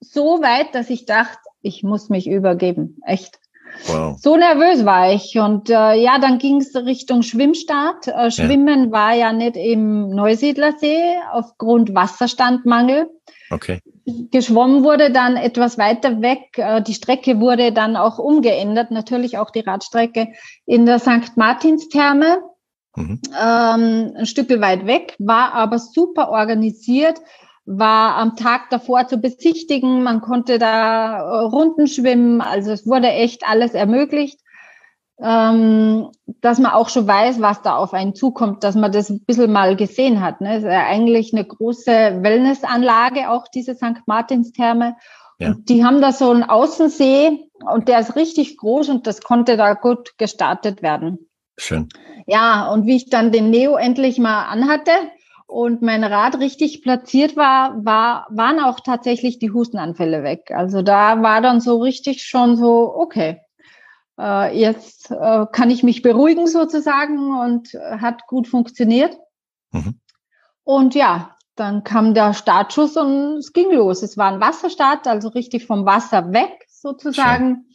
so 0.00 0.42
weit, 0.42 0.74
dass 0.74 0.90
ich 0.90 1.06
dachte, 1.06 1.38
ich 1.62 1.82
muss 1.82 2.08
mich 2.08 2.28
übergeben. 2.28 2.98
Echt. 3.04 3.38
Wow. 3.86 4.16
So 4.18 4.36
nervös 4.36 4.84
war 4.84 5.12
ich. 5.12 5.38
Und 5.38 5.68
äh, 5.68 5.94
ja, 5.94 6.18
dann 6.18 6.38
ging 6.38 6.58
es 6.60 6.74
Richtung 6.74 7.22
Schwimmstart. 7.22 8.08
Äh, 8.08 8.30
Schwimmen 8.30 8.86
ja. 8.86 8.90
war 8.92 9.14
ja 9.14 9.32
nicht 9.32 9.56
im 9.56 10.10
Neusiedlersee 10.10 11.16
aufgrund 11.32 11.94
Wasserstandmangel. 11.94 13.10
Okay. 13.50 13.80
Geschwommen 14.30 14.84
wurde 14.84 15.10
dann 15.10 15.36
etwas 15.36 15.78
weiter 15.78 16.22
weg. 16.22 16.56
Äh, 16.56 16.82
die 16.82 16.94
Strecke 16.94 17.40
wurde 17.40 17.72
dann 17.72 17.96
auch 17.96 18.18
umgeändert, 18.18 18.90
natürlich 18.90 19.38
auch 19.38 19.50
die 19.50 19.60
Radstrecke 19.60 20.28
in 20.64 20.86
der 20.86 20.98
St. 20.98 21.36
Martinstherme. 21.36 22.38
Mhm. 22.96 23.20
Ähm, 23.38 24.12
ein 24.16 24.26
Stück 24.26 24.48
weit 24.60 24.86
weg, 24.86 25.16
war 25.18 25.52
aber 25.52 25.78
super 25.78 26.30
organisiert 26.30 27.20
war 27.66 28.14
am 28.16 28.36
Tag 28.36 28.70
davor 28.70 29.08
zu 29.08 29.18
besichtigen. 29.18 30.04
Man 30.04 30.20
konnte 30.20 30.58
da 30.58 31.18
äh, 31.18 31.38
Runden 31.46 31.88
schwimmen. 31.88 32.40
Also 32.40 32.70
es 32.70 32.86
wurde 32.86 33.08
echt 33.08 33.46
alles 33.46 33.74
ermöglicht, 33.74 34.40
ähm, 35.20 36.08
dass 36.40 36.60
man 36.60 36.72
auch 36.72 36.88
schon 36.88 37.08
weiß, 37.08 37.40
was 37.40 37.62
da 37.62 37.76
auf 37.76 37.92
einen 37.92 38.14
zukommt, 38.14 38.62
dass 38.62 38.76
man 38.76 38.92
das 38.92 39.10
ein 39.10 39.24
bisschen 39.24 39.52
mal 39.52 39.74
gesehen 39.74 40.22
hat. 40.22 40.40
Ne? 40.40 40.56
Es 40.56 40.62
ist 40.62 40.70
ja 40.70 40.86
eigentlich 40.86 41.34
eine 41.34 41.44
große 41.44 42.20
Wellnessanlage, 42.22 43.30
auch 43.30 43.48
diese 43.48 43.74
St. 43.74 44.06
Martinstherme. 44.06 44.96
Ja. 45.38 45.48
Und 45.48 45.68
die 45.68 45.84
haben 45.84 46.00
da 46.00 46.12
so 46.12 46.30
einen 46.30 46.44
Außensee 46.44 47.50
und 47.70 47.88
der 47.88 47.98
ist 47.98 48.14
richtig 48.16 48.56
groß 48.56 48.88
und 48.90 49.06
das 49.06 49.20
konnte 49.20 49.56
da 49.56 49.74
gut 49.74 50.16
gestartet 50.18 50.82
werden. 50.82 51.28
Schön. 51.58 51.88
Ja, 52.26 52.70
und 52.70 52.86
wie 52.86 52.96
ich 52.96 53.10
dann 53.10 53.32
den 53.32 53.50
Neo 53.50 53.76
endlich 53.76 54.18
mal 54.18 54.44
anhatte, 54.44 54.92
und 55.46 55.80
mein 55.80 56.04
Rad 56.04 56.38
richtig 56.40 56.82
platziert 56.82 57.36
war, 57.36 57.84
war, 57.84 58.26
waren 58.30 58.60
auch 58.60 58.80
tatsächlich 58.80 59.38
die 59.38 59.52
Hustenanfälle 59.52 60.22
weg. 60.22 60.50
Also 60.50 60.82
da 60.82 61.22
war 61.22 61.40
dann 61.40 61.60
so 61.60 61.80
richtig 61.80 62.24
schon 62.24 62.56
so, 62.56 62.92
okay, 62.94 63.40
äh, 64.18 64.58
jetzt 64.58 65.10
äh, 65.10 65.46
kann 65.52 65.70
ich 65.70 65.82
mich 65.82 66.02
beruhigen 66.02 66.46
sozusagen 66.46 67.38
und 67.38 67.74
äh, 67.74 67.98
hat 67.98 68.26
gut 68.26 68.48
funktioniert. 68.48 69.16
Mhm. 69.70 70.00
Und 70.64 70.94
ja, 70.94 71.36
dann 71.54 71.84
kam 71.84 72.12
der 72.12 72.34
Startschuss 72.34 72.96
und 72.96 73.38
es 73.38 73.52
ging 73.52 73.72
los. 73.72 74.02
Es 74.02 74.18
war 74.18 74.32
ein 74.32 74.40
Wasserstart, 74.40 75.06
also 75.06 75.28
richtig 75.28 75.66
vom 75.66 75.86
Wasser 75.86 76.32
weg 76.32 76.66
sozusagen. 76.68 77.54
Schön. 77.54 77.72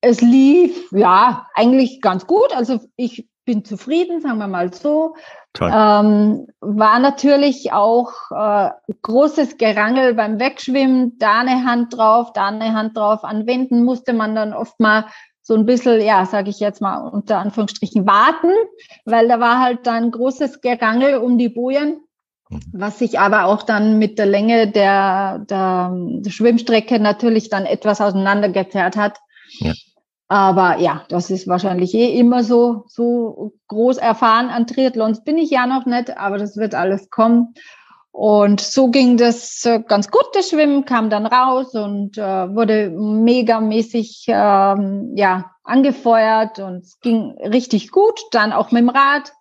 Es 0.00 0.20
lief, 0.20 0.92
ja, 0.92 1.46
eigentlich 1.54 2.02
ganz 2.02 2.26
gut. 2.26 2.54
Also 2.54 2.78
ich 2.96 3.28
bin 3.46 3.64
zufrieden, 3.64 4.20
sagen 4.20 4.38
wir 4.38 4.48
mal 4.48 4.72
so. 4.72 5.14
Ähm, 5.60 6.48
war 6.60 6.98
natürlich 6.98 7.72
auch 7.72 8.10
äh, 8.30 8.70
großes 9.02 9.56
Gerangel 9.56 10.14
beim 10.14 10.40
Wegschwimmen, 10.40 11.16
da 11.18 11.40
eine 11.40 11.64
Hand 11.64 11.96
drauf, 11.96 12.32
da 12.32 12.48
eine 12.48 12.74
Hand 12.74 12.96
drauf. 12.96 13.22
Anwenden 13.22 13.84
musste 13.84 14.12
man 14.12 14.34
dann 14.34 14.52
oft 14.52 14.80
mal 14.80 15.06
so 15.42 15.54
ein 15.54 15.66
bisschen, 15.66 16.00
ja, 16.00 16.26
sage 16.26 16.50
ich 16.50 16.58
jetzt 16.58 16.80
mal 16.80 17.06
unter 17.06 17.38
Anführungsstrichen, 17.38 18.06
warten, 18.06 18.50
weil 19.04 19.28
da 19.28 19.38
war 19.38 19.60
halt 19.60 19.86
dann 19.86 20.10
großes 20.10 20.60
Gerangel 20.60 21.18
um 21.18 21.38
die 21.38 21.50
Bojen, 21.50 22.00
mhm. 22.48 22.60
was 22.72 22.98
sich 22.98 23.20
aber 23.20 23.44
auch 23.44 23.62
dann 23.62 23.98
mit 23.98 24.18
der 24.18 24.26
Länge 24.26 24.70
der, 24.70 25.40
der, 25.40 25.92
der 25.94 26.30
Schwimmstrecke 26.30 26.98
natürlich 26.98 27.50
dann 27.50 27.66
etwas 27.66 28.00
auseinandergezerrt 28.00 28.96
hat. 28.96 29.18
Ja. 29.58 29.72
Aber 30.28 30.78
ja, 30.78 31.04
das 31.08 31.30
ist 31.30 31.46
wahrscheinlich 31.46 31.94
eh 31.94 32.18
immer 32.18 32.44
so, 32.44 32.84
so 32.88 33.52
groß 33.68 33.98
erfahren 33.98 34.48
an 34.48 34.66
Triathlons 34.66 35.22
bin 35.22 35.36
ich 35.36 35.50
ja 35.50 35.66
noch 35.66 35.84
nicht, 35.84 36.16
aber 36.16 36.38
das 36.38 36.56
wird 36.56 36.74
alles 36.74 37.10
kommen. 37.10 37.54
Und 38.10 38.60
so 38.60 38.90
ging 38.90 39.16
das 39.16 39.64
äh, 39.64 39.80
ganz 39.80 40.08
gut. 40.08 40.26
Das 40.34 40.48
Schwimmen 40.48 40.84
kam 40.84 41.10
dann 41.10 41.26
raus 41.26 41.74
und 41.74 42.16
äh, 42.16 42.54
wurde 42.54 42.90
megamäßig 42.90 44.26
ähm, 44.28 45.12
ja, 45.16 45.50
angefeuert 45.64 46.60
und 46.60 46.84
es 46.84 47.00
ging 47.00 47.36
richtig 47.40 47.90
gut. 47.90 48.20
Dann 48.30 48.52
auch 48.52 48.70
mit 48.70 48.82
dem 48.82 48.90
Rad. 48.90 49.32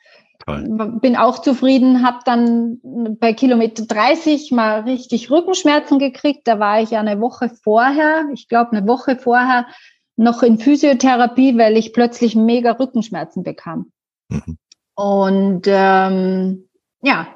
Toll. 0.47 0.97
Bin 1.01 1.15
auch 1.15 1.39
zufrieden, 1.39 2.05
habe 2.05 2.19
dann 2.25 2.79
bei 3.19 3.33
Kilometer 3.33 3.85
30 3.85 4.51
mal 4.51 4.81
richtig 4.81 5.29
Rückenschmerzen 5.29 5.99
gekriegt. 5.99 6.47
Da 6.47 6.59
war 6.59 6.81
ich 6.81 6.89
ja 6.89 6.99
eine 6.99 7.21
Woche 7.21 7.49
vorher, 7.49 8.25
ich 8.33 8.49
glaube 8.49 8.75
eine 8.75 8.87
Woche 8.87 9.17
vorher, 9.17 9.67
noch 10.15 10.43
in 10.43 10.59
Physiotherapie, 10.59 11.57
weil 11.57 11.77
ich 11.77 11.93
plötzlich 11.93 12.35
mega 12.35 12.71
Rückenschmerzen 12.71 13.43
bekam. 13.43 13.91
Mhm. 14.29 14.57
Und 14.95 15.63
ähm, 15.67 16.69
ja, 17.01 17.27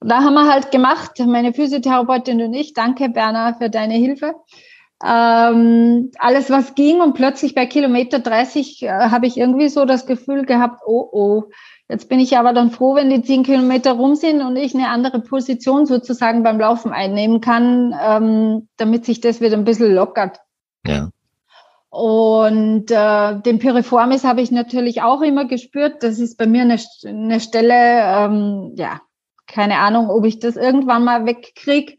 da 0.00 0.22
haben 0.22 0.34
wir 0.34 0.50
halt 0.50 0.70
gemacht, 0.70 1.18
meine 1.26 1.52
Physiotherapeutin 1.52 2.40
und 2.42 2.54
ich. 2.54 2.72
Danke, 2.72 3.08
Berner, 3.08 3.56
für 3.58 3.70
deine 3.70 3.94
Hilfe. 3.94 4.34
Ähm, 5.04 6.10
alles, 6.18 6.50
was 6.50 6.74
ging 6.74 7.00
und 7.00 7.14
plötzlich 7.14 7.54
bei 7.54 7.64
Kilometer 7.66 8.18
30 8.18 8.82
äh, 8.82 8.88
habe 8.88 9.26
ich 9.26 9.38
irgendwie 9.38 9.68
so 9.68 9.86
das 9.86 10.06
Gefühl 10.06 10.44
gehabt, 10.44 10.82
oh, 10.86 11.08
oh, 11.10 11.44
jetzt 11.88 12.10
bin 12.10 12.20
ich 12.20 12.36
aber 12.36 12.52
dann 12.52 12.70
froh, 12.70 12.94
wenn 12.94 13.08
die 13.08 13.22
10 13.22 13.44
Kilometer 13.44 13.92
rum 13.92 14.14
sind 14.14 14.42
und 14.42 14.56
ich 14.56 14.74
eine 14.74 14.88
andere 14.88 15.20
Position 15.20 15.86
sozusagen 15.86 16.42
beim 16.42 16.60
Laufen 16.60 16.92
einnehmen 16.92 17.40
kann, 17.40 17.94
ähm, 17.98 18.68
damit 18.76 19.06
sich 19.06 19.20
das 19.22 19.40
wieder 19.40 19.56
ein 19.56 19.64
bisschen 19.64 19.94
lockert. 19.94 20.40
Ja. 20.86 21.08
Und 21.90 22.90
äh, 22.90 23.40
den 23.40 23.58
Piriformis 23.58 24.22
habe 24.22 24.40
ich 24.40 24.52
natürlich 24.52 25.02
auch 25.02 25.22
immer 25.22 25.44
gespürt. 25.44 26.02
Das 26.02 26.20
ist 26.20 26.38
bei 26.38 26.46
mir 26.46 26.62
eine, 26.62 26.78
eine 27.04 27.40
Stelle, 27.40 27.74
ähm, 27.74 28.72
ja, 28.76 29.00
keine 29.48 29.78
Ahnung, 29.78 30.08
ob 30.08 30.24
ich 30.24 30.38
das 30.38 30.56
irgendwann 30.56 31.02
mal 31.02 31.26
wegkriege. 31.26 31.94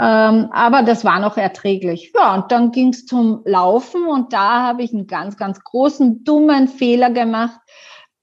Ähm, 0.00 0.48
aber 0.52 0.84
das 0.84 1.04
war 1.04 1.18
noch 1.18 1.36
erträglich. 1.36 2.12
Ja, 2.14 2.36
und 2.36 2.52
dann 2.52 2.70
ging 2.70 2.90
es 2.90 3.06
zum 3.06 3.42
Laufen 3.44 4.06
und 4.06 4.32
da 4.32 4.62
habe 4.62 4.84
ich 4.84 4.92
einen 4.92 5.08
ganz, 5.08 5.36
ganz 5.36 5.64
großen, 5.64 6.22
dummen 6.22 6.68
Fehler 6.68 7.10
gemacht. 7.10 7.58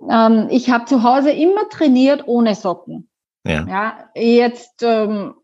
Ähm, 0.09 0.47
ich 0.49 0.69
habe 0.69 0.85
zu 0.85 1.03
Hause 1.03 1.31
immer 1.31 1.67
trainiert 1.67 2.23
ohne 2.27 2.55
Socken. 2.55 3.09
Ja. 3.45 3.65
ja 3.67 3.93
jetzt 4.15 4.81
ähm, 4.83 5.35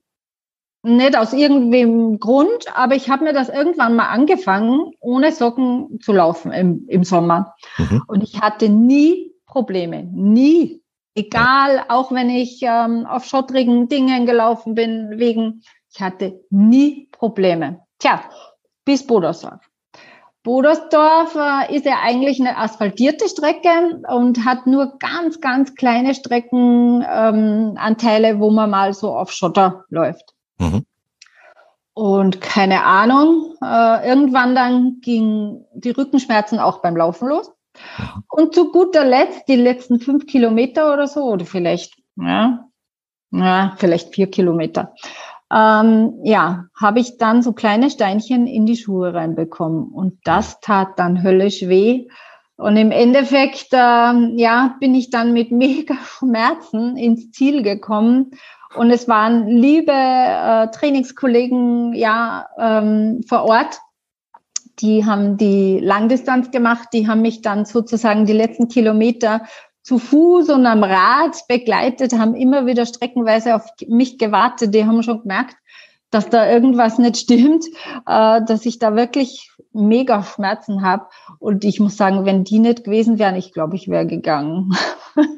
nicht 0.84 1.18
aus 1.18 1.34
irgendwelchem 1.34 2.20
Grund, 2.20 2.76
aber 2.76 2.96
ich 2.96 3.10
habe 3.10 3.24
mir 3.24 3.34
das 3.34 3.50
irgendwann 3.50 3.96
mal 3.96 4.10
angefangen, 4.10 4.92
ohne 5.00 5.32
Socken 5.32 6.00
zu 6.02 6.12
laufen 6.12 6.52
im, 6.52 6.86
im 6.88 7.04
Sommer. 7.04 7.56
Mhm. 7.78 8.04
Und 8.08 8.24
ich 8.24 8.42
hatte 8.42 8.70
nie 8.70 9.34
Probleme, 9.46 10.04
nie. 10.04 10.82
Egal, 11.14 11.84
auch 11.90 12.12
wenn 12.12 12.30
ich 12.30 12.62
ähm, 12.64 13.06
auf 13.06 13.26
schottrigen 13.26 13.90
Dingen 13.90 14.26
gelaufen 14.26 14.76
bin, 14.76 15.12
wegen, 15.18 15.62
ich 15.94 16.02
hatte 16.02 16.40
nie 16.50 17.10
Probleme. 17.12 17.82
Tja, 18.00 18.24
bis 18.86 19.06
Bodersdorf. 19.06 19.60
Bodersdorf 20.44 21.36
äh, 21.36 21.76
ist 21.76 21.86
ja 21.86 22.00
eigentlich 22.02 22.40
eine 22.40 22.58
asphaltierte 22.58 23.30
Strecke 23.30 24.02
und 24.08 24.44
hat 24.46 24.66
nur 24.66 24.98
ganz, 24.98 25.40
ganz 25.40 25.76
kleine 25.76 26.16
Streckenanteile, 26.16 28.30
ähm, 28.30 28.40
wo 28.40 28.50
man 28.50 28.72
mal 28.72 28.94
so 28.94 29.16
auf 29.16 29.32
Schotter 29.32 29.86
läuft. 29.90 30.31
Mhm. 30.62 30.86
Und 31.94 32.40
keine 32.40 32.86
Ahnung, 32.86 33.56
äh, 33.62 34.08
irgendwann 34.08 34.56
dann 34.56 35.02
gingen 35.02 35.66
die 35.74 35.90
Rückenschmerzen 35.90 36.60
auch 36.60 36.82
beim 36.82 36.96
Laufen 36.96 37.28
los. 37.28 37.52
Und 38.30 38.54
zu 38.54 38.72
guter 38.72 39.04
Letzt, 39.04 39.48
die 39.48 39.56
letzten 39.56 40.00
fünf 40.00 40.26
Kilometer 40.26 40.94
oder 40.94 41.08
so, 41.08 41.24
oder 41.24 41.46
vielleicht, 41.46 41.98
ja, 42.16 42.66
ja 43.32 43.76
vielleicht 43.78 44.14
vier 44.14 44.30
Kilometer, 44.30 44.94
ähm, 45.52 46.20
ja, 46.24 46.66
habe 46.80 47.00
ich 47.00 47.18
dann 47.18 47.42
so 47.42 47.54
kleine 47.54 47.90
Steinchen 47.90 48.48
in 48.48 48.66
die 48.66 48.78
Schuhe 48.78 49.14
reinbekommen. 49.14 49.90
Und 49.90 50.20
das 50.24 50.60
tat 50.62 50.98
dann 50.98 51.24
höllisch 51.24 51.64
weh. 51.64 52.08
Und 52.56 52.78
im 52.78 52.92
Endeffekt, 52.92 53.70
ähm, 53.72 54.38
ja, 54.38 54.76
bin 54.80 54.96
ich 54.96 55.10
dann 55.10 55.34
mit 55.34 55.52
mega 55.52 55.96
Schmerzen 56.06 56.96
ins 56.96 57.32
Ziel 57.32 57.64
gekommen. 57.64 58.32
Und 58.76 58.90
es 58.90 59.08
waren 59.08 59.48
liebe 59.48 59.92
äh, 59.92 60.68
Trainingskollegen 60.72 61.94
ja 61.94 62.48
ähm, 62.58 63.22
vor 63.28 63.44
Ort, 63.44 63.80
die 64.80 65.06
haben 65.06 65.38
die 65.38 65.80
Langdistanz 65.80 66.52
gemacht, 66.52 66.90
die 66.94 67.08
haben 67.08 67.22
mich 67.22 67.42
dann 67.42 67.66
sozusagen 67.66 68.26
die 68.26 68.34
letzten 68.34 68.68
Kilometer 68.68 69.42
zu 69.84 69.98
Fuß 69.98 70.50
und 70.50 70.66
am 70.66 70.84
Rad 70.84 71.48
begleitet, 71.48 72.14
haben 72.14 72.36
immer 72.36 72.66
wieder 72.66 72.86
streckenweise 72.86 73.56
auf 73.56 73.66
mich 73.88 74.18
gewartet. 74.18 74.74
Die 74.74 74.86
haben 74.86 75.04
schon 75.04 75.22
gemerkt, 75.22 75.56
dass 76.12 76.30
da 76.30 76.50
irgendwas 76.50 76.98
nicht 76.98 77.18
stimmt, 77.18 77.66
äh, 78.06 78.42
dass 78.46 78.66
ich 78.66 78.80
da 78.80 78.96
wirklich 78.96 79.50
mega 79.74 80.24
Schmerzen 80.24 80.84
habe. 80.84 81.08
Und 81.40 81.64
ich 81.64 81.80
muss 81.80 81.98
sagen, 81.98 82.26
wenn 82.26 82.44
die 82.44 82.60
nicht 82.60 82.84
gewesen 82.84 83.18
wären, 83.18 83.36
ich 83.36 83.54
glaube, 83.54 83.76
ich 83.76 83.88
wäre 83.88 84.06
gegangen. 84.06 84.72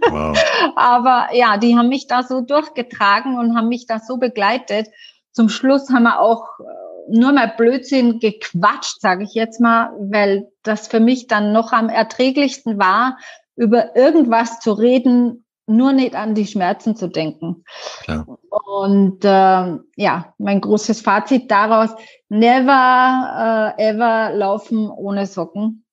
Wow. 0.10 0.38
Aber 0.76 1.28
ja, 1.34 1.58
die 1.58 1.78
haben 1.78 1.90
mich 1.90 2.08
da 2.08 2.24
so 2.24 2.42
durchgetragen 2.42 3.38
und 3.38 3.56
haben 3.56 3.70
mich 3.70 3.86
da 3.86 4.00
so 4.00 4.18
begleitet. 4.18 4.88
Zum 5.32 5.50
Schluss 5.50 5.90
haben 5.90 6.04
wir 6.04 6.20
auch 6.20 6.44
äh, 6.60 7.16
nur 7.16 7.32
mal 7.32 7.54
Blödsinn 7.56 8.20
gequatscht, 8.20 9.00
sage 9.00 9.24
ich 9.24 9.34
jetzt 9.34 9.60
mal, 9.60 9.92
weil 10.00 10.48
das 10.64 10.88
für 10.88 11.00
mich 11.00 11.28
dann 11.28 11.52
noch 11.52 11.72
am 11.72 11.90
erträglichsten 11.90 12.80
war, 12.80 13.18
über 13.56 13.96
irgendwas 13.96 14.60
zu 14.60 14.74
reden, 14.74 15.43
nur 15.68 15.94
nicht 15.94 16.16
an 16.16 16.36
die 16.36 16.48
Schmerzen 16.48 16.96
zu 16.96 17.08
denken. 17.08 17.64
Ja. 18.08 18.26
Und 18.50 19.24
äh, 19.24 19.78
ja, 19.96 20.34
mein 20.38 20.62
großes 20.62 21.02
Fazit 21.02 21.50
daraus, 21.50 21.92
never 22.30 23.76
äh, 23.78 23.90
ever 23.90 24.34
laufen 24.34 24.90
ohne 24.90 25.26
Socken. 25.26 25.86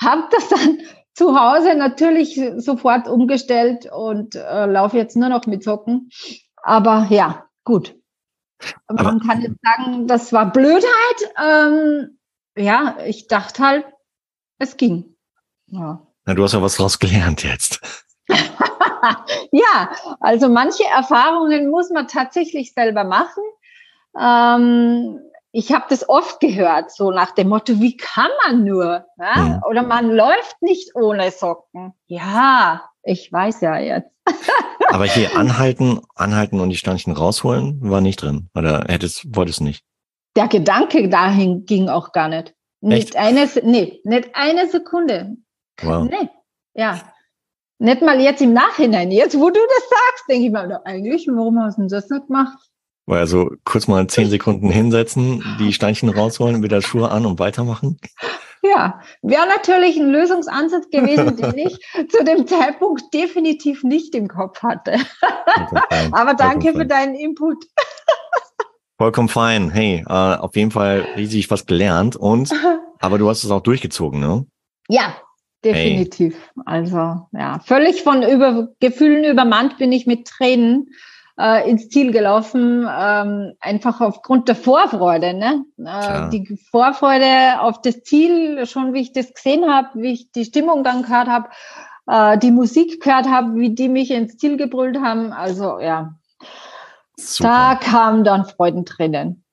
Hab 0.00 0.30
das 0.30 0.48
dann 0.48 0.78
zu 1.14 1.38
Hause 1.38 1.74
natürlich 1.74 2.40
sofort 2.56 3.08
umgestellt 3.08 3.90
und 3.92 4.34
äh, 4.34 4.66
laufe 4.66 4.96
jetzt 4.96 5.16
nur 5.16 5.28
noch 5.28 5.46
mit 5.46 5.62
Socken. 5.62 6.08
Aber 6.62 7.06
ja, 7.10 7.46
gut. 7.64 7.96
Aber 8.86 9.02
Man 9.02 9.20
kann 9.20 9.42
jetzt 9.42 9.58
sagen, 9.62 10.06
das 10.06 10.32
war 10.32 10.52
Blödheit. 10.52 10.86
Ähm, 11.42 12.18
ja, 12.56 12.98
ich 13.06 13.26
dachte 13.26 13.62
halt, 13.62 13.84
es 14.58 14.76
ging. 14.76 15.16
Ja. 15.66 16.06
Na, 16.24 16.34
du 16.34 16.42
hast 16.42 16.52
ja 16.52 16.62
was 16.62 16.76
draus 16.76 16.98
gelernt 16.98 17.42
jetzt. 17.42 17.80
ja, 19.52 19.90
also 20.20 20.48
manche 20.48 20.84
Erfahrungen 20.84 21.70
muss 21.70 21.90
man 21.90 22.08
tatsächlich 22.08 22.72
selber 22.72 23.04
machen. 23.04 23.42
Ähm, 24.18 25.20
ich 25.52 25.72
habe 25.72 25.86
das 25.88 26.08
oft 26.08 26.40
gehört, 26.40 26.92
so 26.92 27.10
nach 27.10 27.32
dem 27.32 27.48
Motto, 27.48 27.80
wie 27.80 27.96
kann 27.96 28.30
man 28.44 28.64
nur? 28.64 29.06
Ja? 29.18 29.36
Mhm. 29.36 29.62
Oder 29.68 29.82
man 29.82 30.10
läuft 30.10 30.60
nicht 30.60 30.94
ohne 30.94 31.30
Socken. 31.30 31.92
Ja, 32.06 32.88
ich 33.02 33.32
weiß 33.32 33.60
ja 33.62 33.78
jetzt. 33.78 34.10
Aber 34.88 35.04
hier 35.04 35.36
anhalten, 35.36 36.00
anhalten 36.14 36.60
und 36.60 36.70
die 36.70 36.76
Steinchen 36.76 37.12
rausholen 37.12 37.78
war 37.82 38.00
nicht 38.00 38.22
drin. 38.22 38.48
Oder 38.54 38.84
hättest, 38.88 39.34
wolltest 39.34 39.60
nicht? 39.60 39.84
Der 40.36 40.46
Gedanke 40.46 41.08
dahin 41.08 41.64
ging 41.64 41.88
auch 41.88 42.12
gar 42.12 42.28
nicht. 42.28 42.54
Nicht 42.80 43.16
eine, 43.16 43.48
nee, 43.62 44.00
nicht 44.04 44.30
eine 44.34 44.68
Sekunde. 44.68 45.36
Wow. 45.82 46.08
Nee, 46.08 46.28
ja. 46.74 47.00
Nicht 47.80 48.02
mal 48.02 48.20
jetzt 48.20 48.42
im 48.42 48.52
Nachhinein. 48.52 49.10
Jetzt, 49.10 49.38
wo 49.38 49.48
du 49.48 49.58
das 49.58 49.88
sagst, 49.88 50.24
denke 50.28 50.46
ich 50.46 50.52
mal, 50.52 50.80
eigentlich, 50.84 51.26
warum 51.32 51.58
hast 51.60 51.78
du 51.78 51.86
das 51.86 52.10
nicht 52.10 52.26
gemacht? 52.26 52.58
Weil 53.06 53.20
also 53.20 53.50
kurz 53.64 53.88
mal 53.88 54.06
zehn 54.06 54.28
Sekunden 54.28 54.68
hinsetzen, 54.68 55.42
die 55.58 55.72
Steinchen 55.72 56.10
rausholen, 56.10 56.62
wieder 56.62 56.82
Schuhe 56.82 57.10
an 57.10 57.24
und 57.24 57.38
weitermachen. 57.38 57.98
Ja, 58.62 59.00
wäre 59.22 59.48
natürlich 59.48 59.96
ein 59.96 60.10
Lösungsansatz 60.10 60.90
gewesen, 60.90 61.36
den 61.38 61.56
ich 61.56 61.78
zu 62.10 62.22
dem 62.22 62.46
Zeitpunkt 62.46 63.14
definitiv 63.14 63.82
nicht 63.82 64.14
im 64.14 64.28
Kopf 64.28 64.62
hatte. 64.62 64.98
Aber 66.12 66.34
danke 66.34 66.74
für 66.74 66.84
deinen 66.84 67.14
Input. 67.14 67.64
Vollkommen 68.98 69.30
fein. 69.30 69.70
Hey, 69.70 70.04
äh, 70.06 70.12
auf 70.12 70.54
jeden 70.54 70.70
Fall 70.70 71.06
riesig 71.16 71.50
was 71.50 71.64
gelernt 71.64 72.14
und 72.16 72.52
aber 73.00 73.16
du 73.16 73.30
hast 73.30 73.42
es 73.44 73.50
auch 73.50 73.62
durchgezogen, 73.62 74.20
ne? 74.20 74.44
Ja, 74.88 75.16
definitiv. 75.64 76.34
Hey. 76.34 76.62
Also 76.66 77.28
ja, 77.32 77.58
völlig 77.64 78.02
von 78.02 78.22
über 78.22 78.68
Gefühlen 78.80 79.24
übermannt 79.24 79.78
bin 79.78 79.92
ich 79.92 80.06
mit 80.06 80.26
Tränen 80.26 80.90
äh, 81.38 81.68
ins 81.68 81.88
Ziel 81.88 82.12
gelaufen, 82.12 82.86
ähm, 82.90 83.54
einfach 83.60 84.00
aufgrund 84.00 84.48
der 84.48 84.56
Vorfreude. 84.56 85.34
Ne? 85.34 85.64
Äh, 85.78 86.28
die 86.30 86.58
Vorfreude 86.70 87.60
auf 87.60 87.80
das 87.80 88.02
Ziel, 88.02 88.66
schon 88.66 88.92
wie 88.92 89.00
ich 89.00 89.12
das 89.12 89.32
gesehen 89.32 89.64
habe, 89.70 89.88
wie 89.94 90.12
ich 90.12 90.32
die 90.32 90.44
Stimmung 90.44 90.84
dann 90.84 91.02
gehört 91.02 91.28
habe, 91.28 91.48
äh, 92.06 92.38
die 92.38 92.50
Musik 92.50 93.02
gehört 93.02 93.28
habe, 93.28 93.54
wie 93.56 93.74
die 93.74 93.88
mich 93.88 94.10
ins 94.10 94.36
Ziel 94.36 94.56
gebrüllt 94.56 95.00
haben. 95.00 95.32
Also 95.32 95.80
ja, 95.80 96.14
Super. 97.16 97.48
da 97.48 97.74
kamen 97.76 98.24
dann 98.24 98.44
Freudentränen. 98.44 99.44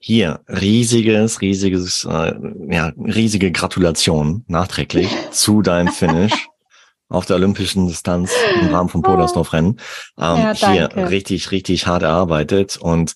Hier, 0.00 0.40
riesiges, 0.48 1.40
riesiges, 1.40 2.04
äh, 2.04 2.34
ja, 2.70 2.92
riesige 2.96 3.50
Gratulation 3.50 4.44
nachträglich 4.46 5.08
zu 5.32 5.60
deinem 5.62 5.88
Finish 5.88 6.48
auf 7.08 7.26
der 7.26 7.36
olympischen 7.36 7.88
Distanz 7.88 8.32
im 8.60 8.68
Rahmen 8.68 8.88
vom 8.88 9.02
Podersdorf-Rennen. 9.02 9.80
Ähm, 10.18 10.36
ja, 10.36 10.52
hier 10.52 10.96
richtig, 11.10 11.50
richtig 11.50 11.86
hart 11.86 12.02
erarbeitet 12.02 12.76
und 12.76 13.14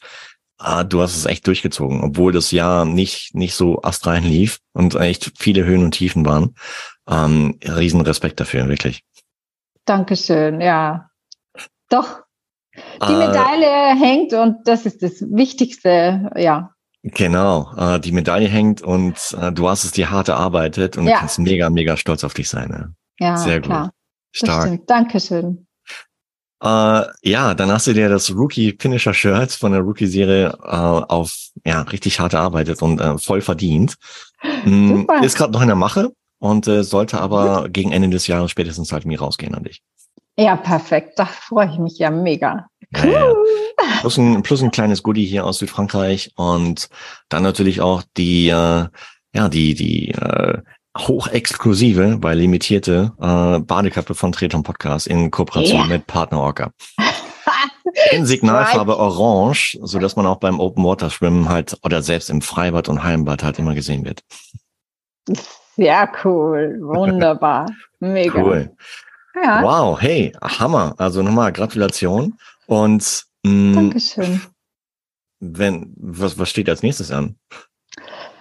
äh, 0.60 0.84
du 0.84 1.00
hast 1.00 1.16
es 1.16 1.26
echt 1.26 1.46
durchgezogen, 1.46 2.02
obwohl 2.02 2.32
das 2.32 2.50
Jahr 2.50 2.84
nicht, 2.84 3.34
nicht 3.34 3.54
so 3.54 3.82
astrein 3.82 4.24
lief 4.24 4.58
und 4.72 4.94
echt 4.94 5.32
viele 5.38 5.64
Höhen 5.64 5.84
und 5.84 5.92
Tiefen 5.92 6.24
waren. 6.26 6.54
Ähm, 7.08 7.58
riesen 7.64 8.00
Respekt 8.00 8.40
dafür, 8.40 8.68
wirklich. 8.68 9.04
Dankeschön, 9.84 10.60
ja. 10.60 11.08
Doch, 11.88 12.22
die 12.74 13.12
äh, 13.12 13.26
Medaille 13.26 14.00
hängt 14.00 14.32
und 14.32 14.66
das 14.66 14.86
ist 14.86 15.02
das 15.02 15.20
Wichtigste, 15.20 16.30
ja. 16.36 16.71
Genau, 17.02 17.72
äh, 17.76 17.98
die 17.98 18.12
Medaille 18.12 18.48
hängt 18.48 18.80
und 18.80 19.36
äh, 19.40 19.50
du 19.52 19.68
hast 19.68 19.84
es 19.84 19.90
dir 19.90 20.10
hart 20.10 20.28
erarbeitet 20.28 20.96
und 20.96 21.08
ja. 21.08 21.18
kannst 21.18 21.38
mega, 21.40 21.68
mega 21.68 21.96
stolz 21.96 22.22
auf 22.22 22.34
dich 22.34 22.48
sein. 22.48 22.68
Ne? 22.68 22.94
Ja, 23.18 23.36
sehr 23.36 23.60
klar. 23.60 23.86
gut. 23.86 23.92
Stark. 24.34 24.86
Dankeschön. 24.86 25.66
Äh, 26.62 27.02
ja, 27.22 27.54
dann 27.54 27.72
hast 27.72 27.88
du 27.88 27.92
dir 27.92 28.08
das 28.08 28.32
Rookie 28.32 28.76
Finisher 28.78 29.12
Shirt 29.12 29.50
von 29.50 29.72
der 29.72 29.80
Rookie-Serie 29.80 30.56
äh, 30.62 30.66
auf 30.66 31.36
ja 31.66 31.82
richtig 31.82 32.20
hart 32.20 32.34
erarbeitet 32.34 32.80
und 32.82 33.00
äh, 33.00 33.18
voll 33.18 33.40
verdient. 33.40 33.96
Super. 34.64 35.24
Ist 35.24 35.36
gerade 35.36 35.52
noch 35.52 35.60
in 35.60 35.66
der 35.66 35.76
Mache 35.76 36.12
und 36.38 36.68
äh, 36.68 36.84
sollte 36.84 37.20
aber 37.20 37.68
gegen 37.68 37.90
Ende 37.90 38.10
des 38.10 38.28
Jahres 38.28 38.52
spätestens 38.52 38.92
halt 38.92 39.06
mir 39.06 39.20
rausgehen 39.20 39.56
an 39.56 39.64
dich. 39.64 39.82
Ja, 40.36 40.56
perfekt. 40.56 41.18
Da 41.18 41.26
freue 41.26 41.68
ich 41.68 41.78
mich 41.78 41.98
ja 41.98 42.10
mega. 42.10 42.68
Cool. 42.96 43.10
Ja, 43.10 43.26
ja. 43.28 44.00
Plus, 44.00 44.18
ein, 44.18 44.42
plus 44.42 44.62
ein 44.62 44.70
kleines 44.70 45.02
Goodie 45.02 45.24
hier 45.24 45.44
aus 45.46 45.58
Südfrankreich 45.58 46.32
und 46.36 46.88
dann 47.28 47.42
natürlich 47.42 47.80
auch 47.80 48.02
die, 48.16 48.48
äh, 48.48 48.86
ja, 49.34 49.48
die, 49.48 49.74
die 49.74 50.10
äh, 50.10 50.58
hochexklusive, 50.98 52.18
weil 52.20 52.38
limitierte 52.38 53.12
äh, 53.20 53.60
Badekappe 53.60 54.14
von 54.14 54.32
Treton 54.32 54.62
Podcast 54.62 55.06
in 55.06 55.30
Kooperation 55.30 55.80
yeah. 55.80 55.88
mit 55.88 56.06
Partner 56.06 56.40
Orca. 56.40 56.70
in 58.10 58.26
Signalfarbe 58.26 58.98
orange, 58.98 59.78
so 59.82 59.98
dass 59.98 60.16
man 60.16 60.26
auch 60.26 60.38
beim 60.38 60.60
Open 60.60 60.84
Water 60.84 61.10
Schwimmen 61.10 61.48
halt 61.48 61.76
oder 61.82 62.02
selbst 62.02 62.30
im 62.30 62.42
Freibad 62.42 62.88
und 62.88 63.02
Heimbad 63.02 63.42
halt 63.42 63.58
immer 63.58 63.74
gesehen 63.74 64.04
wird. 64.04 64.22
Sehr 65.76 66.10
cool, 66.24 66.78
wunderbar, 66.80 67.66
mega. 68.00 68.42
Cool. 68.42 68.76
Ja. 69.34 69.62
Wow, 69.62 70.00
hey, 70.00 70.32
Hammer. 70.42 70.94
Also 70.98 71.22
nochmal 71.22 71.52
Gratulation. 71.52 72.38
Und 72.72 73.24
mh, 73.42 73.52
mm, 73.52 73.74
Dankeschön. 73.74 74.40
Wenn, 75.40 75.92
was, 75.98 76.38
was 76.38 76.48
steht 76.48 76.70
als 76.70 76.82
nächstes 76.82 77.10
an? 77.10 77.36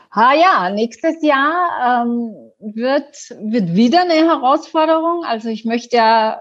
Ah 0.10 0.34
ja, 0.34 0.70
nächstes 0.70 1.22
Jahr 1.22 2.06
ähm, 2.06 2.34
wird, 2.60 3.14
wird 3.42 3.74
wieder 3.76 4.02
eine 4.02 4.14
Herausforderung. 4.14 5.26
Also 5.26 5.50
ich 5.50 5.66
möchte 5.66 5.98
ja 5.98 6.40